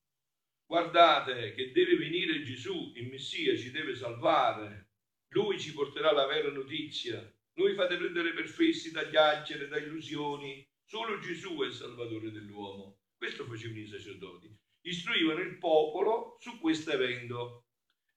guardate 0.64 1.54
che 1.54 1.72
deve 1.72 1.96
venire 1.96 2.42
Gesù, 2.42 2.92
il 2.94 3.08
Messia 3.08 3.56
ci 3.56 3.70
deve 3.70 3.96
salvare, 3.96 4.87
lui 5.30 5.60
ci 5.60 5.72
porterà 5.72 6.12
la 6.12 6.26
vera 6.26 6.50
notizia. 6.50 7.20
Noi 7.54 7.74
fate 7.74 7.96
prendere 7.96 8.32
per 8.32 8.48
fessi 8.48 8.90
dagli 8.90 9.16
angeli, 9.16 9.68
da 9.68 9.78
illusioni, 9.78 10.66
Solo 10.90 11.18
Gesù 11.18 11.54
è 11.60 11.66
il 11.66 11.74
Salvatore 11.74 12.30
dell'uomo. 12.30 13.00
Questo 13.14 13.44
facevano 13.44 13.80
i 13.80 13.86
sacerdoti. 13.86 14.50
Istruivano 14.86 15.40
il 15.40 15.58
popolo 15.58 16.38
su 16.40 16.58
questo 16.58 16.92
evento. 16.92 17.66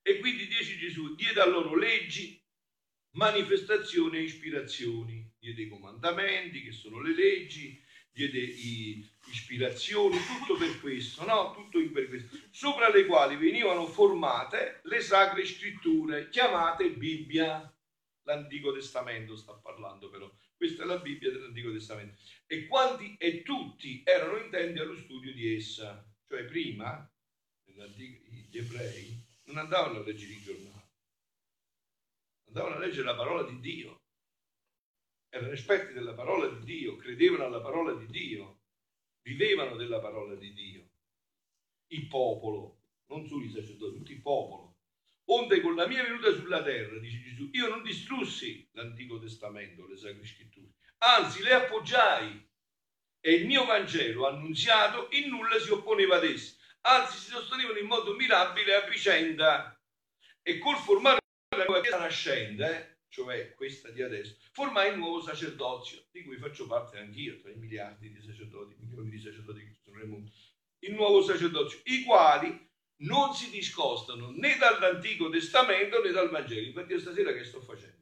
E 0.01 0.20
quindi 0.20 0.48
dice 0.48 0.77
Gesù, 0.77 1.13
diede 1.15 1.41
a 1.41 1.48
loro 1.48 1.75
leggi, 1.75 2.41
manifestazioni 3.18 4.20
e 4.20 4.22
ispirazioni. 4.22 5.30
Diede 5.38 5.63
i 5.63 5.68
comandamenti, 5.68 6.63
che 6.63 6.72
sono 6.72 7.01
le 7.01 7.13
leggi, 7.13 7.84
diede 8.10 8.39
i, 8.39 9.06
ispirazioni, 9.32 10.18
tutto 10.18 10.58
per 10.58 10.80
questo, 10.80 11.26
no? 11.26 11.54
Tutto 11.54 11.80
per 11.92 12.08
questo. 12.08 12.38
Sopra 12.52 12.90
le 12.90 13.06
quali 13.06 13.36
venivano 13.38 13.88
formate 13.88 14.82
le 14.84 15.02
sacre 15.02 15.46
scritture, 15.46 16.30
chiamate 16.30 16.92
Bibbia. 16.92 17.74
L'Antico 18.24 18.72
Testamento 18.72 19.36
sta 19.36 19.54
parlando 19.54 20.10
però. 20.10 20.32
Questa 20.56 20.84
è 20.84 20.86
la 20.86 21.00
Bibbia 21.00 21.32
dell'Antico 21.32 21.72
Testamento. 21.72 22.22
E 22.46 22.68
quanti 22.68 23.16
e 23.18 23.42
tutti 23.42 24.04
erano 24.06 24.38
intenti 24.38 24.80
allo 24.80 24.96
studio 24.96 25.34
di 25.34 25.56
essa. 25.56 26.06
Cioè 26.28 26.46
prima, 26.46 27.12
gli 27.66 28.58
ebrei 28.58 29.26
non 29.46 29.58
andavano 29.58 30.00
a 30.00 30.04
leggere 30.04 30.34
i 30.34 30.42
giornali, 30.42 30.90
andavano 32.48 32.76
a 32.76 32.80
leggere 32.80 33.06
la 33.06 33.16
parola 33.16 33.44
di 33.44 33.60
Dio. 33.60 34.02
Erano 35.30 35.52
esperti 35.52 35.94
della 35.94 36.14
parola 36.14 36.48
di 36.48 36.64
Dio, 36.64 36.98
credevano 36.98 37.46
alla 37.46 37.62
parola 37.62 37.94
di 37.94 38.06
Dio, 38.08 38.61
vivevano 39.24 39.75
della 39.75 40.00
parola 40.00 40.36
di 40.36 40.54
Dio. 40.54 40.90
Il 41.88 42.08
popolo, 42.08 42.82
non 43.08 43.25
solo 43.28 43.44
i 43.44 43.50
sacerdoti, 43.50 43.98
tutto 43.98 44.12
il 44.12 44.22
popolo. 44.22 44.78
Onde 45.25 45.62
con 45.62 45.75
la 45.75 45.88
mia 45.88 46.04
venuta 46.04 46.34
sulla 46.34 46.63
terra, 46.63 46.98
dice 47.00 47.22
Gesù, 47.22 47.50
io 47.54 47.68
non 47.68 47.84
distrussi 47.84 48.68
l'Antico 48.74 49.20
Testamento, 49.20 49.88
le 49.88 49.98
Sacre 49.98 50.25
Scritture, 50.25 50.72
anzi 51.00 51.42
le 51.42 51.54
appoggiai. 51.54 52.50
E 53.24 53.34
il 53.34 53.46
mio 53.46 53.66
Vangelo 53.66 54.28
annunziato 54.28 55.08
in 55.12 55.30
nulla 55.30 55.60
si 55.60 55.70
opponeva 55.70 56.16
ad 56.16 56.24
esse, 56.24 56.58
anzi 56.82 57.18
si 57.18 57.30
sostenevano 57.30 57.78
in 57.78 57.86
modo 57.86 58.16
mirabile 58.16 58.74
a 58.74 58.90
vicenda. 58.90 59.80
E 60.42 60.58
col 60.58 60.75
formare 60.78 61.20
la 61.56 61.66
nuova 61.66 61.82
chiesa 61.82 62.00
nascente, 62.00 63.00
cioè 63.12 63.53
questa 63.56 63.89
di 63.89 64.01
adesso, 64.01 64.38
formai 64.53 64.91
il 64.91 64.98
nuovo 64.98 65.22
sacerdozio, 65.22 66.06
di 66.12 66.24
cui 66.24 66.38
faccio 66.38 66.65
parte 66.65 66.98
anch'io, 66.98 67.39
tra 67.41 67.51
i 67.51 67.58
miliardi 67.58 68.10
di 68.10 68.22
sacerdoti, 68.22 68.75
milioni 68.80 69.10
di 69.10 69.20
sacerdoti 69.20 69.65
che 69.65 69.74
ci 69.74 69.82
sono 69.84 69.98
nel 69.98 70.08
mondo, 70.08 70.32
il 70.80 70.94
nuovo 70.94 71.22
sacerdozio, 71.22 71.82
i 71.84 72.03
quali 72.03 72.70
non 73.01 73.34
si 73.34 73.50
discostano 73.50 74.32
né 74.32 74.56
dall'Antico 74.58 75.30
Testamento 75.30 76.01
né 76.01 76.12
dal 76.12 76.30
Vangelo. 76.30 76.68
Infatti, 76.68 77.00
stasera 77.00 77.34
che 77.34 77.44
sto 77.44 77.62
facendo? 77.62 78.00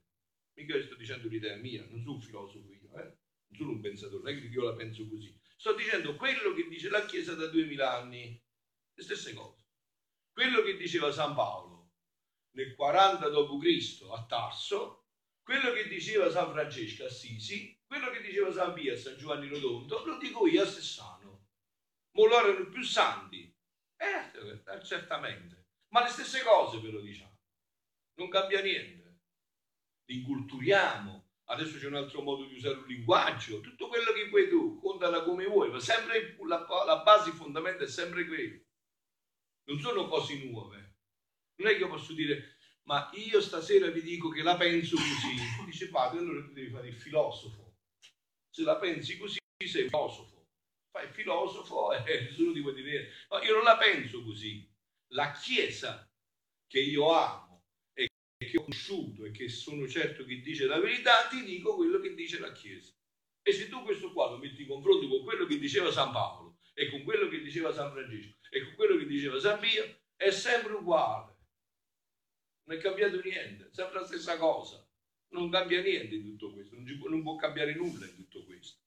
Mica 0.54 0.80
sto 0.82 0.96
dicendo 0.96 1.28
l'idea 1.28 1.56
mia, 1.56 1.86
non 1.89 2.01
sono 2.01 2.13
un 2.13 2.22
filosofo 2.22 2.72
io, 2.72 3.00
eh? 3.00 3.04
non 3.48 3.58
sono 3.58 3.72
un 3.72 3.80
pensatore, 3.80 4.22
non 4.24 4.38
è 4.38 4.39
che 4.39 4.48
io 4.48 4.63
la 4.63 4.74
penso 4.74 5.08
così. 5.08 5.36
Sto 5.58 5.74
dicendo 5.74 6.16
quello 6.16 6.54
che 6.54 6.68
dice 6.68 6.89
la 6.89 7.06
Chiesa 7.06 7.34
da 7.34 7.48
duemila 7.48 7.98
anni, 7.98 8.39
le 8.94 9.04
stesse 9.04 9.34
cose. 9.34 9.66
Quello 10.32 10.62
che 10.62 10.78
diceva 10.78 11.12
San 11.12 11.34
Paolo 11.34 11.80
nel 12.51 12.75
40 12.75 13.30
d.C. 13.30 14.08
a 14.12 14.25
Tarso, 14.25 14.99
quello 15.50 15.74
che 15.74 15.88
diceva 15.88 16.29
San 16.29 16.51
Francesco 16.51 17.06
Assisi, 17.06 17.75
quello 17.88 18.12
che 18.12 18.22
diceva 18.22 18.51
San 18.51 18.72
Pia 18.72 18.96
San 18.96 19.18
Giovanni 19.18 19.48
Rotondo, 19.48 20.06
lo 20.06 20.20
dico 20.20 20.46
io 20.46 20.62
a 20.62 20.68
Sessano. 20.68 21.48
Ma 22.12 22.27
loro 22.27 22.50
erano 22.50 22.70
più 22.70 22.84
santi 22.84 23.51
eh, 23.98 24.32
eh, 24.32 24.86
certamente. 24.86 25.70
Ma 25.88 26.03
le 26.03 26.10
stesse 26.10 26.44
cose 26.44 26.79
ve 26.79 26.91
lo 26.91 27.01
diciamo. 27.01 27.36
Non 28.20 28.29
cambia 28.29 28.62
niente. 28.62 29.22
Inculturiamo. 30.12 31.32
Adesso 31.46 31.79
c'è 31.79 31.88
un 31.88 31.96
altro 31.96 32.22
modo 32.22 32.46
di 32.46 32.53
usare 32.53 32.77
un 32.77 32.86
linguaggio. 32.86 33.60
Tutto 33.60 33.88
quello 33.88 34.12
che 34.13 34.29
vuoi 34.29 34.50
tu, 34.50 34.79
contala 34.79 35.24
come 35.24 35.48
vuoi, 35.48 35.72
ma 35.72 35.79
sempre 35.79 36.38
la, 36.46 36.63
la 36.86 37.01
base 37.01 37.32
fondamenta 37.32 37.86
è 37.86 37.88
sempre 37.88 38.27
quello. 38.27 38.65
Non 39.63 39.79
sono 39.79 40.08
cose 40.08 40.44
nuove. 40.46 40.98
Non 41.56 41.70
è 41.70 41.74
che 41.74 41.79
io 41.79 41.89
posso 41.89 42.13
dire, 42.13 42.59
ma 42.88 43.10
io 43.14 43.42
stasera 43.42 43.88
vi 43.90 44.02
dico 44.02 44.30
che 44.30 44.42
la 44.42 44.58
penso 44.58 44.96
così. 44.96 45.66
Dice, 45.66 45.90
padre, 45.90 46.20
allora 46.20 46.44
tu 46.44 46.54
devi 46.54 46.70
fare 46.70 46.88
il 46.88 46.96
filosofo. 46.96 47.76
Se 48.50 48.64
la 48.64 48.78
pensi 48.78 49.18
così, 49.18 49.38
sei 49.66 49.88
filosofo. 49.88 50.48
Fai 50.92 51.06
il 51.06 51.14
filosofo 51.14 51.92
e 52.06 52.22
nessuno 52.22 52.52
ti 52.52 52.62
può 52.62 52.72
dire 52.72 53.12
no, 53.30 53.40
io 53.40 53.54
non 53.54 53.64
la 53.64 53.78
penso 53.78 54.24
così. 54.24 54.68
La 55.14 55.32
chiesa 55.32 56.08
che 56.68 56.80
io 56.80 57.12
amo 57.12 57.64
e 57.94 58.08
che 58.38 58.58
ho 58.58 58.64
conosciuto 58.64 59.26
e 59.26 59.32
che 59.32 59.50
sono 59.50 59.88
certo 59.88 60.24
che 60.26 60.40
dice 60.40 60.66
la 60.66 60.80
verità 60.80 61.28
ti 61.28 61.44
dico 61.44 61.76
quello 61.76 62.00
che 62.00 62.14
dice 62.16 62.40
la 62.40 62.52
chiesa. 62.52 62.92
E 63.42 63.52
se 63.52 63.70
tu 63.70 63.84
questo 63.84 64.12
qua 64.14 64.30
lo 64.30 64.38
metti 64.38 64.62
in 64.62 64.68
confronto 64.68 65.08
con 65.08 65.24
quello 65.24 65.46
che 65.46 65.58
diceva 65.58 65.92
San 65.92 66.12
Paolo 66.12 66.58
e 66.74 66.90
con 66.90 67.04
quello 67.04 67.28
che 67.28 67.42
diceva 67.42 67.74
San 67.74 67.92
Francesco 67.92 68.38
e 68.50 68.64
con 68.64 68.76
quello 68.76 68.98
che 68.98 69.06
diceva 69.06 69.40
San 69.40 69.60
Pio 69.60 70.02
è 70.16 70.32
sempre 70.32 70.74
uguale 70.74 71.38
non 72.70 72.78
è 72.78 72.82
cambiato 72.82 73.20
niente 73.22 73.70
sempre 73.72 74.00
la 74.00 74.06
stessa 74.06 74.38
cosa 74.38 74.88
non 75.30 75.50
cambia 75.50 75.82
niente 75.82 76.16
in 76.16 76.24
tutto 76.24 76.54
questo 76.54 76.76
non, 76.76 76.86
può, 77.00 77.10
non 77.10 77.24
può 77.24 77.36
cambiare 77.36 77.74
nulla 77.74 78.06
in 78.06 78.16
tutto 78.16 78.46
questo 78.46 78.78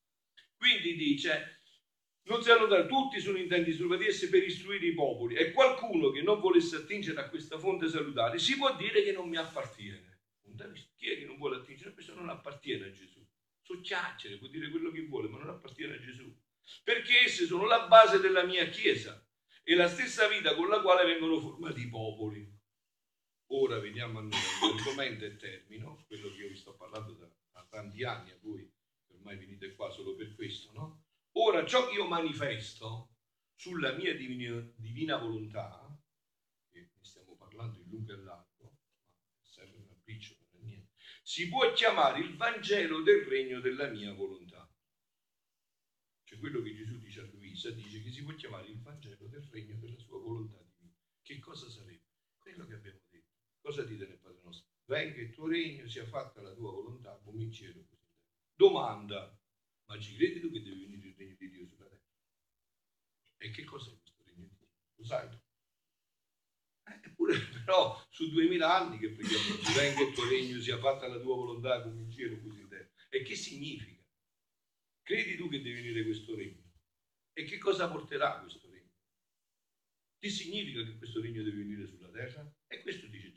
quindi 0.57 0.95
dice 0.95 1.63
non 2.25 2.41
si 2.41 2.51
allontana, 2.51 2.87
tutti 2.87 3.19
sono 3.21 3.37
intenti 3.37 3.73
sulla 3.73 3.97
di 3.97 4.07
esse 4.07 4.29
per 4.29 4.45
istruire 4.45 4.87
i 4.87 4.95
popoli 4.95 5.35
e 5.35 5.51
qualcuno 5.51 6.11
che 6.11 6.23
non 6.23 6.39
volesse 6.39 6.77
attingere 6.77 7.21
a 7.21 7.29
questa 7.29 7.59
fonte 7.59 7.89
salutare 7.89 8.39
si 8.39 8.57
può 8.57 8.77
dire 8.77 9.03
che 9.03 9.11
non 9.11 9.29
mi 9.29 9.37
appartiene. 9.37 10.11
Chi 10.97 11.11
è 11.11 11.19
che 11.19 11.25
non 11.25 11.37
vuole 11.37 11.57
attingere? 11.57 11.93
Questo 11.93 12.15
non 12.15 12.29
appartiene 12.29 12.87
a 12.87 12.93
Gesù. 12.93 13.27
So 13.63 13.81
chiacchiere, 13.81 14.37
può 14.37 14.47
dire 14.47 14.69
quello 14.71 14.93
che 14.93 15.01
vuole, 15.03 15.29
ma 15.29 15.39
non 15.39 15.49
appartiene 15.49 15.95
a 15.95 16.01
Gesù. 16.01 16.33
Perché 16.85 17.23
esse 17.25 17.47
sono 17.47 17.67
la 17.67 17.89
base 17.89 18.21
della 18.21 18.45
mia 18.45 18.69
Chiesa 18.69 19.27
e 19.65 19.75
la 19.75 19.89
stessa 19.89 20.29
vita 20.29 20.55
con 20.55 20.69
la 20.69 20.81
quale 20.81 21.05
vengono 21.05 21.41
formati 21.41 21.81
i 21.81 21.89
popoli. 21.89 22.52
Ora 23.55 23.79
veniamo 23.79 24.19
a 24.19 24.23
noi, 24.23 24.41
l'argomento 24.75 25.27
e 25.27 25.37
termino, 25.37 26.05
quello 26.07 26.31
che 26.31 26.39
io 26.39 26.49
vi 26.49 26.57
sto 26.57 26.75
parlando 26.75 27.13
da, 27.13 27.31
da 27.51 27.67
tanti 27.69 28.03
anni 28.03 28.31
a 28.31 28.39
voi, 28.41 28.67
ormai 29.09 29.37
venite 29.37 29.75
qua 29.75 29.91
solo 29.91 30.15
per 30.15 30.35
questo, 30.35 30.73
no? 30.73 31.05
Ora, 31.33 31.67
ciò 31.67 31.87
che 31.87 31.97
io 31.97 32.07
manifesto 32.07 33.17
sulla 33.55 33.93
mia 33.93 34.17
divina, 34.17 34.59
divina 34.77 35.19
volontà, 35.19 35.87
che 36.71 36.93
ne 36.95 37.05
stiamo 37.05 37.37
parlando 37.37 37.79
in 37.79 37.91
lungo 37.91 38.13
e 38.13 38.17
largo, 38.17 38.79
ma 39.37 39.45
serve 39.45 39.77
una 39.77 40.01
briciola 40.03 40.41
niente, 40.61 40.93
si 41.23 41.49
può 41.51 41.71
chiamare 41.75 42.21
il 42.21 42.35
Vangelo 42.37 43.03
del 43.03 43.27
regno 43.27 43.61
della 43.61 43.89
mia 43.89 44.15
volontà. 44.15 44.67
Cioè 46.25 46.39
quello 46.39 46.63
che 46.63 46.75
Gesù 46.75 46.99
dice 46.99 47.21
a 47.21 47.25
Luisa, 47.25 47.71
dice 47.71 48.01
che 48.01 48.11
si 48.11 48.25
può 48.25 48.35
chiamare 48.35 48.69
il 48.69 48.81
Vangelo 48.81 49.27
del 49.27 49.47
regno 49.51 49.77
della 49.79 49.99
sua 49.99 50.19
volontà 50.19 50.59
divina. 50.63 50.97
Che 51.21 51.39
cosa 51.39 51.69
sarebbe? 51.69 52.01
Quello 52.39 52.67
che 52.67 52.75
abbiamo. 52.75 53.02
Cosa 53.63 53.85
dite 53.85 54.07
nel 54.07 54.19
Padre 54.19 54.41
nostro? 54.43 54.69
Venga 54.87 55.21
il 55.21 55.31
tuo 55.31 55.47
regno, 55.47 55.89
sia 55.89 56.05
fatta 56.05 56.43
la 56.43 56.53
tua 56.53 56.73
volontà, 56.73 57.19
come 57.25 57.45
in 57.45 57.53
cielo. 57.53 57.87
Domanda, 58.55 59.39
ma 59.87 59.99
ci 60.01 60.17
credi 60.17 60.41
tu 60.41 60.51
che 60.51 60.63
devi 60.63 60.85
venire 60.85 61.09
il 61.09 61.15
regno 61.17 61.37
di 61.39 61.49
Dio 61.49 61.67
sulla 61.69 61.87
terra? 61.87 62.03
E 63.39 63.51
che 63.51 63.65
cos'è 63.65 63.97
questo 63.97 64.23
regno 64.25 64.47
di 64.49 64.57
Dio? 64.59 64.69
Lo 64.97 65.05
sai 65.05 65.31
tu? 65.31 65.39
Eh, 66.85 67.01
eppure 67.05 67.39
però 67.65 68.05
su 68.11 68.31
duemila 68.31 68.81
anni 68.81 68.99
che 68.99 69.11
preghiamo, 69.11 69.63
ci 69.63 69.73
venga 69.75 70.03
il 70.03 70.13
tuo 70.13 70.29
regno, 70.29 70.61
sia 70.61 70.79
fatta 70.79 71.07
la 71.07 71.21
tua 71.21 71.37
volontà 71.37 71.83
come 71.83 72.03
in 72.03 72.11
cielo 72.11 72.41
così 72.41 72.61
in 72.61 72.69
terra. 72.69 72.91
E 73.11 73.23
che 73.23 73.37
significa? 73.37 74.03
Credi 75.03 75.37
tu 75.37 75.49
che 75.49 75.63
deve 75.63 75.83
venire 75.83 76.03
questo 76.03 76.35
regno? 76.35 76.63
E 77.33 77.45
che 77.45 77.59
cosa 77.59 77.89
porterà 77.89 78.41
questo 78.41 78.69
regno? 78.69 78.91
Che 80.19 80.29
significa 80.29 80.83
che 80.83 80.97
questo 80.97 81.21
regno 81.21 81.43
deve 81.43 81.59
venire 81.59 81.87
sulla 81.87 82.11
terra? 82.11 82.53
E 82.67 82.83
questo 82.83 83.07
dice. 83.07 83.32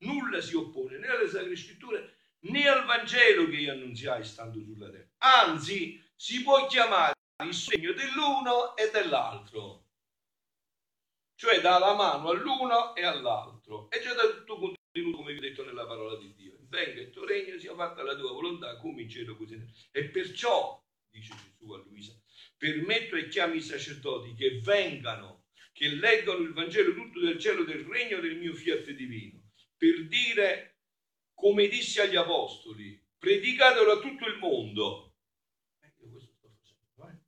Nulla 0.00 0.40
si 0.40 0.54
oppone 0.56 0.98
né 0.98 1.08
alle 1.08 1.28
sacre 1.28 1.56
scritture 1.56 2.16
né 2.40 2.66
al 2.66 2.84
Vangelo 2.86 3.46
che 3.48 3.56
io 3.56 3.72
annunziai 3.72 4.24
stando 4.24 4.62
sulla 4.62 4.90
terra. 4.90 5.08
Anzi, 5.18 6.02
si 6.14 6.42
può 6.42 6.66
chiamare 6.66 7.14
il 7.44 7.54
segno 7.54 7.92
dell'uno 7.92 8.76
e 8.76 8.90
dell'altro. 8.90 9.86
Cioè 11.34 11.60
dà 11.60 11.78
mano 11.78 12.28
all'uno 12.28 12.94
e 12.94 13.04
all'altro. 13.04 13.90
E 13.90 14.00
già 14.00 14.14
da 14.14 14.28
tutto 14.28 14.58
contenuto, 14.58 15.16
come 15.16 15.32
vi 15.32 15.38
ho 15.38 15.40
detto 15.40 15.64
nella 15.64 15.86
parola 15.86 16.16
di 16.18 16.34
Dio. 16.34 16.58
Venga 16.68 17.00
il 17.00 17.10
tuo 17.10 17.24
regno, 17.24 17.58
sia 17.58 17.74
fatta 17.74 18.02
la 18.02 18.14
tua 18.14 18.32
volontà, 18.32 18.76
come 18.76 19.02
in 19.02 19.08
cielo 19.08 19.36
così. 19.36 19.58
E 19.90 20.04
perciò, 20.10 20.82
dice 21.10 21.34
Gesù 21.34 21.72
a 21.72 21.78
Luisa, 21.78 22.14
permetto 22.56 23.16
e 23.16 23.28
chiami 23.28 23.56
i 23.56 23.62
sacerdoti 23.62 24.34
che 24.34 24.60
vengano, 24.60 25.46
che 25.72 25.88
leggano 25.88 26.40
il 26.40 26.52
Vangelo 26.52 26.94
tutto 26.94 27.20
del 27.20 27.38
cielo 27.38 27.64
del 27.64 27.84
regno 27.84 28.20
del 28.20 28.36
mio 28.36 28.52
fiat 28.52 28.90
divino, 28.90 29.49
per 29.80 30.06
dire 30.08 30.82
come 31.32 31.66
disse 31.68 32.02
agli 32.02 32.16
apostoli, 32.16 33.02
predicatelo 33.16 33.92
a 33.92 34.00
tutto 34.00 34.26
il 34.26 34.36
mondo. 34.36 35.16
Eh, 35.80 35.94
questo 35.96 36.34
sto 36.34 36.50
facendo, 36.50 37.08
eh? 37.08 37.18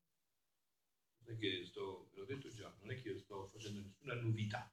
Non 1.24 1.34
è 1.34 1.38
che 1.38 1.64
sto, 1.64 2.10
ve 2.12 2.18
l'ho 2.18 2.26
detto 2.26 2.50
già, 2.50 2.76
non 2.80 2.90
è 2.90 3.00
che 3.00 3.08
io 3.08 3.18
sto 3.20 3.46
facendo 3.46 3.80
nessuna 3.80 4.20
novità. 4.20 4.70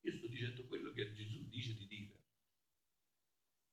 Io 0.00 0.12
sto 0.16 0.26
dicendo 0.26 0.66
quello 0.66 0.90
che 0.90 1.12
Gesù 1.12 1.48
dice 1.48 1.74
di 1.76 1.86
dire. 1.86 2.22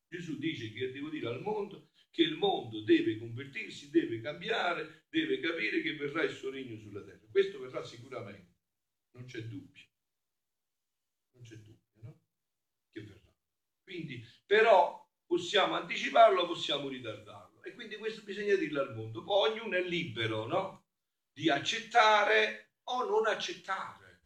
Gesù 0.07 0.37
dice 0.37 0.71
che 0.71 0.91
devo 0.91 1.09
dire 1.09 1.27
al 1.27 1.41
mondo 1.41 1.93
che 2.11 2.21
il 2.21 2.37
mondo 2.37 2.83
deve 2.83 3.17
convertirsi, 3.17 3.89
deve 3.89 4.21
cambiare, 4.21 5.05
deve 5.09 5.39
capire 5.39 5.81
che 5.81 5.95
verrà 5.95 6.21
il 6.21 6.35
suo 6.35 6.51
regno 6.51 6.77
sulla 6.77 7.03
terra. 7.03 7.25
Questo 7.27 7.59
verrà 7.59 7.83
sicuramente, 7.83 8.53
non 9.13 9.25
c'è 9.25 9.41
dubbio. 9.45 9.85
Non 11.31 11.41
c'è 11.41 11.55
dubbio. 11.55 11.80
Quindi, 13.91 14.25
però, 14.45 15.05
possiamo 15.25 15.75
anticiparlo, 15.75 16.47
possiamo 16.47 16.87
ritardarlo. 16.87 17.61
E 17.61 17.73
quindi 17.73 17.97
questo 17.97 18.21
bisogna 18.21 18.55
dirlo 18.55 18.81
al 18.81 18.95
mondo. 18.95 19.21
Poi 19.21 19.51
ognuno 19.51 19.75
è 19.75 19.81
libero, 19.81 20.47
no? 20.47 20.85
Di 21.33 21.49
accettare 21.49 22.75
o 22.83 23.03
non 23.03 23.27
accettare, 23.27 24.21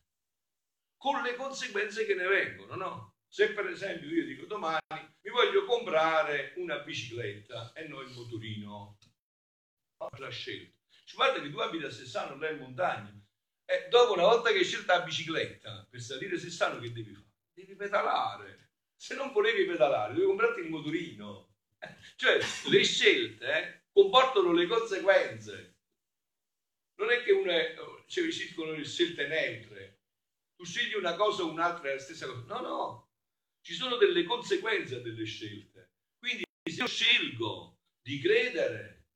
con 0.97 1.19
le 1.23 1.35
conseguenze 1.35 2.05
che 2.05 2.13
ne 2.13 2.27
vengono, 2.27 2.75
no? 2.75 3.15
Se 3.27 3.53
per 3.53 3.67
esempio 3.67 4.07
io 4.07 4.23
dico 4.23 4.45
domani 4.45 4.79
mi 4.89 5.31
voglio 5.31 5.65
comprare 5.65 6.53
una 6.57 6.77
bicicletta 6.79 7.73
e 7.73 7.87
non 7.87 8.07
il 8.07 8.13
motorino, 8.13 8.97
la 10.17 10.29
scelta. 10.29 10.77
Ci 11.05 11.15
guarda 11.15 11.41
che 11.41 11.49
tu 11.49 11.57
abiti 11.57 11.83
a 11.83 11.89
Sessano, 11.89 12.37
là 12.37 12.49
in 12.49 12.59
montagna, 12.59 13.11
e 13.65 13.87
dopo 13.89 14.13
una 14.13 14.23
volta 14.23 14.51
che 14.51 14.59
hai 14.59 14.63
scelto 14.63 14.93
la 14.93 15.01
bicicletta, 15.01 15.87
per 15.89 16.01
salire 16.01 16.37
Sessano 16.37 16.79
che 16.79 16.91
devi 16.91 17.13
fare? 17.13 17.33
Devi 17.51 17.75
pedalare. 17.75 18.64
Se 19.05 19.13
non 19.13 19.31
volevi 19.31 19.65
pedalare, 19.65 20.15
devi 20.15 20.25
comprarti 20.25 20.61
il 20.61 20.69
motorino. 20.69 21.53
Cioè, 22.17 22.39
le 22.71 22.83
scelte 22.83 23.45
eh, 23.45 23.83
comportano 23.91 24.51
le 24.51 24.65
conseguenze. 24.65 25.75
Non 26.95 27.11
è 27.11 27.21
che 27.21 27.31
una, 27.31 27.53
cioè, 28.07 28.25
esistono 28.25 28.71
le 28.71 28.83
scelte 28.83 29.27
neutre. 29.27 29.99
Tu 30.55 30.65
scegli 30.65 30.95
una 30.95 31.13
cosa 31.13 31.43
o 31.43 31.51
un'altra 31.51 31.89
è 31.89 31.93
la 31.93 31.99
stessa 31.99 32.25
cosa. 32.25 32.45
No, 32.47 32.61
no, 32.61 33.11
ci 33.61 33.75
sono 33.75 33.97
delle 33.97 34.23
conseguenze 34.23 35.03
delle 35.03 35.25
scelte. 35.25 35.91
Quindi 36.17 36.43
se 36.67 36.81
io 36.81 36.87
scelgo 36.87 37.77
di 38.01 38.19
credere 38.19 39.09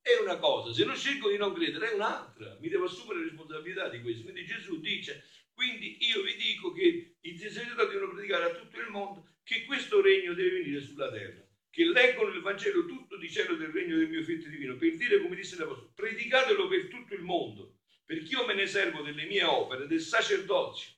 è 0.00 0.16
una 0.20 0.38
cosa, 0.38 0.72
se 0.72 0.84
non 0.84 0.96
scelgo 0.96 1.30
di 1.30 1.36
non 1.36 1.54
credere 1.54 1.92
è 1.92 1.94
un'altra, 1.94 2.58
mi 2.58 2.68
devo 2.68 2.86
assumere 2.86 3.22
responsabilità 3.22 3.88
di 3.90 4.00
questo. 4.02 4.24
Quindi 4.24 4.44
Gesù 4.44 4.80
dice, 4.80 5.22
quindi 5.60 5.98
io 6.06 6.22
vi 6.22 6.36
dico 6.36 6.72
che 6.72 7.16
i 7.20 7.36
sacerdoti 7.36 7.92
devono 7.92 8.14
predicare 8.14 8.44
a 8.44 8.54
tutto 8.54 8.80
il 8.80 8.88
mondo 8.88 9.26
che 9.42 9.64
questo 9.64 10.00
regno 10.00 10.32
deve 10.32 10.52
venire 10.52 10.80
sulla 10.80 11.10
terra, 11.10 11.46
che 11.68 11.84
leggono 11.84 12.30
il 12.30 12.40
Vangelo 12.40 12.86
tutto 12.86 13.18
dicendo 13.18 13.56
del 13.56 13.68
regno 13.68 13.98
del 13.98 14.08
mio 14.08 14.22
figlio 14.22 14.48
divino, 14.48 14.76
per 14.76 14.96
dire 14.96 15.20
come 15.20 15.36
disse 15.36 15.58
l'Apostolo, 15.58 15.92
predicatelo 15.94 16.66
per 16.66 16.88
tutto 16.88 17.12
il 17.12 17.20
mondo, 17.20 17.74
perché 18.06 18.32
io 18.32 18.46
me 18.46 18.54
ne 18.54 18.66
servo 18.66 19.02
delle 19.02 19.26
mie 19.26 19.42
opere, 19.42 19.86
del 19.86 20.00
sacerdozio 20.00 20.92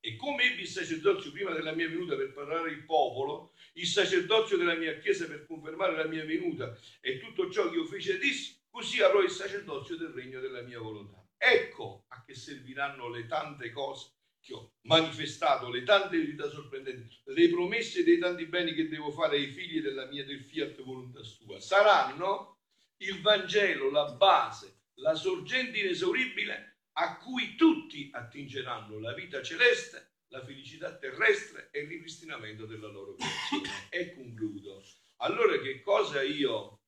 e 0.00 0.16
come 0.16 0.50
ebbi 0.50 0.62
il 0.62 0.66
sacerdozio 0.66 1.30
prima 1.30 1.52
della 1.52 1.72
mia 1.72 1.88
venuta 1.88 2.16
per 2.16 2.32
parlare 2.32 2.72
il 2.72 2.82
popolo, 2.82 3.52
il 3.74 3.86
sacerdozio 3.86 4.56
della 4.56 4.74
mia 4.74 4.98
chiesa 4.98 5.28
per 5.28 5.46
confermare 5.46 5.94
la 5.94 6.06
mia 6.08 6.24
venuta 6.24 6.76
e 7.00 7.20
tutto 7.20 7.48
ciò 7.52 7.70
che 7.70 7.76
io 7.76 7.84
feci 7.84 8.10
e 8.10 8.18
dissi, 8.18 8.58
così 8.68 9.00
avrò 9.00 9.22
il 9.22 9.30
sacerdozio 9.30 9.96
del 9.96 10.08
regno 10.08 10.40
della 10.40 10.62
mia 10.62 10.80
volontà. 10.80 11.19
Ecco 11.42 12.04
a 12.08 12.22
che 12.22 12.34
serviranno 12.34 13.08
le 13.08 13.26
tante 13.26 13.72
cose 13.72 14.12
che 14.42 14.52
ho 14.52 14.74
manifestato, 14.82 15.70
le 15.70 15.84
tante 15.84 16.18
verità 16.18 16.46
sorprendenti, 16.50 17.18
le 17.24 17.48
promesse 17.48 18.04
dei 18.04 18.18
tanti 18.18 18.44
beni 18.44 18.74
che 18.74 18.88
devo 18.88 19.10
fare 19.10 19.36
ai 19.36 19.50
figli 19.50 19.80
della 19.80 20.04
mia 20.04 20.22
del 20.24 20.44
fiat 20.44 20.82
volontà 20.82 21.22
sua. 21.22 21.58
Saranno 21.58 22.58
il 22.98 23.22
Vangelo, 23.22 23.90
la 23.90 24.12
base, 24.12 24.82
la 24.96 25.14
sorgente 25.14 25.78
inesauribile 25.78 26.80
a 26.98 27.16
cui 27.16 27.54
tutti 27.54 28.10
attingeranno 28.12 28.98
la 28.98 29.14
vita 29.14 29.42
celeste, 29.42 30.16
la 30.28 30.44
felicità 30.44 30.94
terrestre 30.98 31.70
e 31.72 31.80
il 31.80 31.88
ripristinamento 31.88 32.66
della 32.66 32.88
loro 32.88 33.14
creazione. 33.14 33.70
e 33.88 34.14
concludo. 34.14 34.84
Allora 35.22 35.58
che 35.58 35.80
cosa 35.80 36.20
io, 36.20 36.82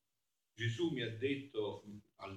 Gesù 0.54 0.90
mi 0.90 1.00
ha 1.00 1.10
detto, 1.10 1.84
ha 2.16 2.28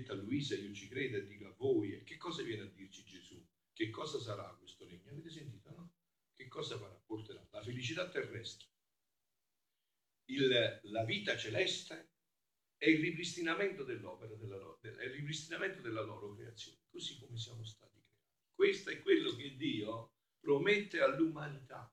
detto 0.00 0.12
a 0.12 0.16
Luisa, 0.16 0.56
io 0.56 0.72
ci 0.74 0.88
credo 0.88 1.18
e 1.18 1.26
dico 1.26 1.46
a 1.46 1.54
voi, 1.56 1.94
e 1.94 2.02
che 2.02 2.16
cosa 2.16 2.42
viene 2.42 2.62
a 2.62 2.66
dirci 2.66 3.04
Gesù? 3.04 3.42
Che 3.72 3.90
cosa 3.90 4.18
sarà 4.18 4.54
questo 4.58 4.86
regno? 4.86 5.10
Avete 5.10 5.30
sentito, 5.30 5.70
no? 5.70 5.94
Che 6.34 6.48
cosa 6.48 6.78
farà? 6.78 6.94
Porterà 7.06 7.46
la 7.50 7.62
felicità 7.62 8.08
terrestre, 8.08 8.68
il, 10.30 10.80
la 10.84 11.04
vita 11.04 11.36
celeste 11.36 12.12
è 12.76 12.88
il 12.88 13.00
ripristinamento 13.00 13.84
dell'opera, 13.84 14.34
della 14.34 14.78
è 14.80 15.04
il 15.04 15.10
ripristinamento 15.10 15.82
della 15.82 16.02
loro 16.02 16.32
creazione, 16.34 16.78
così 16.88 17.18
come 17.18 17.36
siamo 17.36 17.64
stati 17.64 18.00
creati. 18.00 18.38
Questo 18.54 18.90
è 18.90 19.02
quello 19.02 19.34
che 19.34 19.56
Dio 19.56 20.14
promette 20.38 21.00
all'umanità. 21.00 21.92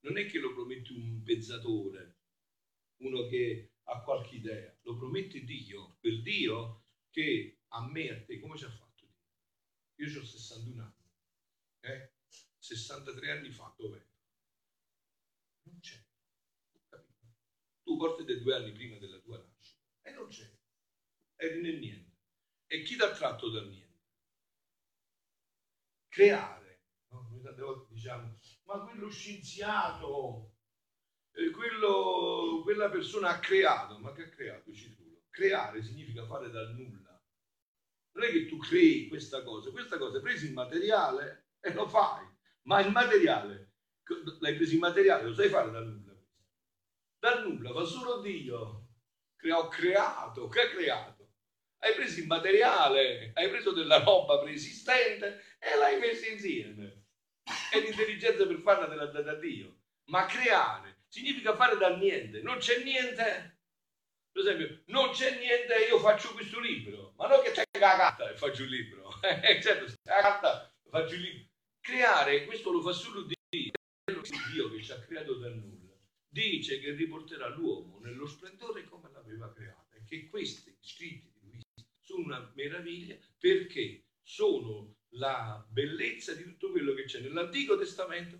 Non 0.00 0.18
è 0.18 0.26
che 0.26 0.38
lo 0.38 0.54
promette 0.54 0.92
un 0.92 1.22
pensatore, 1.22 2.18
uno 3.02 3.26
che 3.26 3.74
ha 3.84 4.02
qualche 4.02 4.36
idea, 4.36 4.76
lo 4.82 4.96
promette 4.96 5.44
Dio, 5.44 5.96
quel 6.00 6.22
Dio 6.22 6.85
che 7.16 7.60
a 7.68 7.88
me, 7.88 8.10
a 8.10 8.24
te, 8.26 8.38
come 8.38 8.58
ci 8.58 8.66
ha 8.66 8.70
fatto 8.70 9.06
Dio? 9.06 10.06
Io 10.06 10.20
ho 10.20 10.24
61 10.24 10.82
anni, 10.82 11.10
eh? 11.80 12.12
63 12.58 13.30
anni 13.30 13.50
fa, 13.50 13.74
dov'è? 13.74 14.06
Non 15.62 15.80
c'è. 15.80 16.04
Tu 17.82 17.96
porti 17.96 18.24
dei 18.24 18.42
due 18.42 18.54
anni 18.54 18.72
prima 18.72 18.98
della 18.98 19.18
tua 19.20 19.38
nascita 19.38 19.82
e 20.02 20.10
non 20.12 20.28
c'è. 20.28 20.46
Eri 21.36 21.62
nel 21.62 21.78
niente. 21.78 22.18
E 22.66 22.82
chi 22.82 22.96
ti 22.96 23.02
ha 23.02 23.14
tratto 23.14 23.48
dal 23.48 23.66
niente? 23.68 24.04
Creare. 26.08 26.82
No? 27.08 27.28
Noi 27.30 27.40
tante 27.40 27.62
volte 27.62 27.94
diciamo, 27.94 28.38
ma 28.64 28.80
quello 28.80 29.08
scienziato, 29.08 30.56
eh, 31.30 31.50
quello, 31.50 32.60
quella 32.62 32.90
persona 32.90 33.30
ha 33.30 33.38
creato. 33.38 33.98
Ma 34.00 34.12
che 34.12 34.24
ha 34.24 34.28
creato? 34.28 34.70
Citrulo. 34.74 35.28
Creare 35.30 35.82
significa 35.82 36.26
fare 36.26 36.50
dal 36.50 36.74
nulla. 36.74 37.05
Non 38.16 38.24
è 38.24 38.30
che 38.30 38.46
tu 38.46 38.56
crei 38.56 39.08
questa 39.08 39.42
cosa, 39.42 39.70
questa 39.70 39.98
cosa 39.98 40.16
è 40.16 40.20
presa 40.22 40.46
in 40.46 40.54
materiale 40.54 41.48
e 41.60 41.74
lo 41.74 41.86
fai, 41.86 42.26
ma 42.62 42.80
il 42.80 42.90
materiale, 42.90 43.72
l'hai 44.40 44.56
preso 44.56 44.72
in 44.72 44.80
materiale, 44.80 45.24
lo 45.24 45.34
sai 45.34 45.50
fare 45.50 45.70
dal 45.70 45.86
nulla. 45.86 46.18
Dal 47.18 47.46
nulla 47.46 47.72
fa 47.74 47.84
solo 47.84 48.22
Dio 48.22 48.86
che 49.36 49.52
ho 49.52 49.68
creato, 49.68 50.48
che 50.48 50.62
ha 50.62 50.68
creato? 50.70 51.32
Hai 51.76 51.94
preso 51.94 52.20
il 52.20 52.26
materiale, 52.26 53.32
hai 53.34 53.50
preso 53.50 53.72
della 53.72 54.02
roba 54.02 54.38
preesistente 54.38 55.42
e 55.58 55.76
l'hai 55.76 55.98
messa 55.98 56.26
insieme. 56.26 57.04
E 57.70 57.80
l'intelligenza 57.80 58.46
per 58.46 58.60
farla 58.60 58.88
te 58.88 58.94
l'ha 58.94 59.06
data 59.06 59.34
Dio. 59.34 59.80
Ma 60.04 60.24
creare 60.24 61.02
significa 61.08 61.54
fare 61.54 61.76
dal 61.76 61.98
niente. 61.98 62.40
Non 62.40 62.56
c'è 62.56 62.82
niente. 62.82 63.58
Per 64.32 64.42
esempio, 64.42 64.82
non 64.86 65.10
c'è 65.10 65.38
niente 65.38 65.74
io 65.86 65.98
faccio 65.98 66.32
questo 66.32 66.58
libro. 66.60 67.12
Ma 67.16 67.28
non 67.28 67.42
che 67.42 67.50
c'è 67.50 67.65
la 67.78 67.96
carta 67.96 68.30
e 68.30 68.36
faccio 68.36 68.62
un 68.62 68.68
libro. 68.68 69.04
Eh, 69.26 69.60
certo, 69.60 69.92
la 70.04 70.20
carta 70.20 70.74
faccio 70.88 71.14
un 71.14 71.20
libro. 71.20 71.44
Creare, 71.80 72.44
questo 72.44 72.72
lo 72.72 72.80
fa 72.80 72.92
solo 72.92 73.22
Dio. 73.22 73.34
Dio 74.52 74.70
che 74.70 74.82
ci 74.82 74.92
ha 74.92 75.00
creato 75.00 75.34
da 75.34 75.48
nulla 75.48 75.76
dice 76.36 76.78
che 76.80 76.92
riporterà 76.92 77.48
l'uomo 77.48 77.98
nello 78.00 78.26
splendore 78.26 78.84
come 78.84 79.10
l'aveva 79.10 79.50
creato 79.54 79.96
e 79.96 80.04
che 80.04 80.26
questi 80.26 80.76
scritti 80.80 81.32
di 81.32 81.40
lui 81.40 81.62
sono 81.98 82.24
una 82.24 82.52
meraviglia 82.54 83.16
perché 83.38 84.04
sono 84.22 84.96
la 85.14 85.66
bellezza 85.66 86.34
di 86.34 86.42
tutto 86.42 86.70
quello 86.72 86.92
che 86.92 87.04
c'è 87.04 87.20
nell'Antico 87.20 87.78
Testamento, 87.78 88.38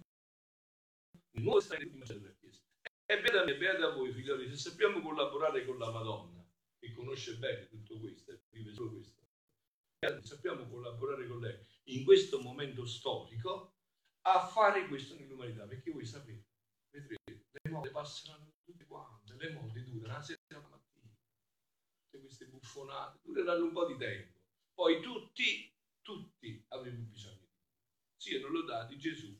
nel 1.31 1.43
Nuovo 1.43 1.61
Testamento. 1.61 2.05
E 3.09 3.21
beata, 3.21 3.45
beata 3.55 3.91
voi, 3.95 4.13
figlioli, 4.13 4.51
se 4.51 4.57
sappiamo 4.57 5.01
collaborare 5.01 5.65
con 5.65 5.79
la 5.79 5.91
Madonna, 5.91 6.47
che 6.79 6.93
conosce 6.93 7.37
bene 7.37 7.67
tutto 7.69 7.99
questo 7.99 8.33
e 8.33 8.41
vive 8.51 8.75
solo 8.75 8.91
questo, 8.91 9.23
sappiamo 10.23 10.69
collaborare 10.69 11.27
con 11.27 11.41
lei 11.41 11.59
in 11.85 12.05
questo 12.05 12.41
momento 12.41 12.85
storico 12.87 13.75
a 14.23 14.47
fare 14.49 14.89
questo 14.89 15.15
nell'umanità, 15.15 15.67
perché 15.67 15.91
voi 15.93 16.05
sapete, 16.05 16.47
vedrete, 16.91 17.47
le 17.51 17.71
mode 17.71 17.91
passeranno 17.91 18.55
tutte 18.65 18.85
quante, 18.87 19.35
le 19.37 19.53
mode 19.53 19.85
durano 19.85 20.15
la 20.15 20.23
sera 20.23 20.39
la 20.49 20.69
mattina, 20.69 21.15
tutte 22.05 22.21
queste 22.25 22.47
buffonate 22.47 23.21
dureranno 23.23 23.65
un 23.65 23.73
po' 23.73 23.87
di 23.87 23.97
tempo, 23.97 24.41
poi 24.75 25.01
tutti, 25.01 25.73
tutti 26.03 26.65
avremo 26.69 27.03
bisogno 27.05 27.45
Siano 28.19 28.49
lodati 28.49 28.99
Gesù 28.99 29.39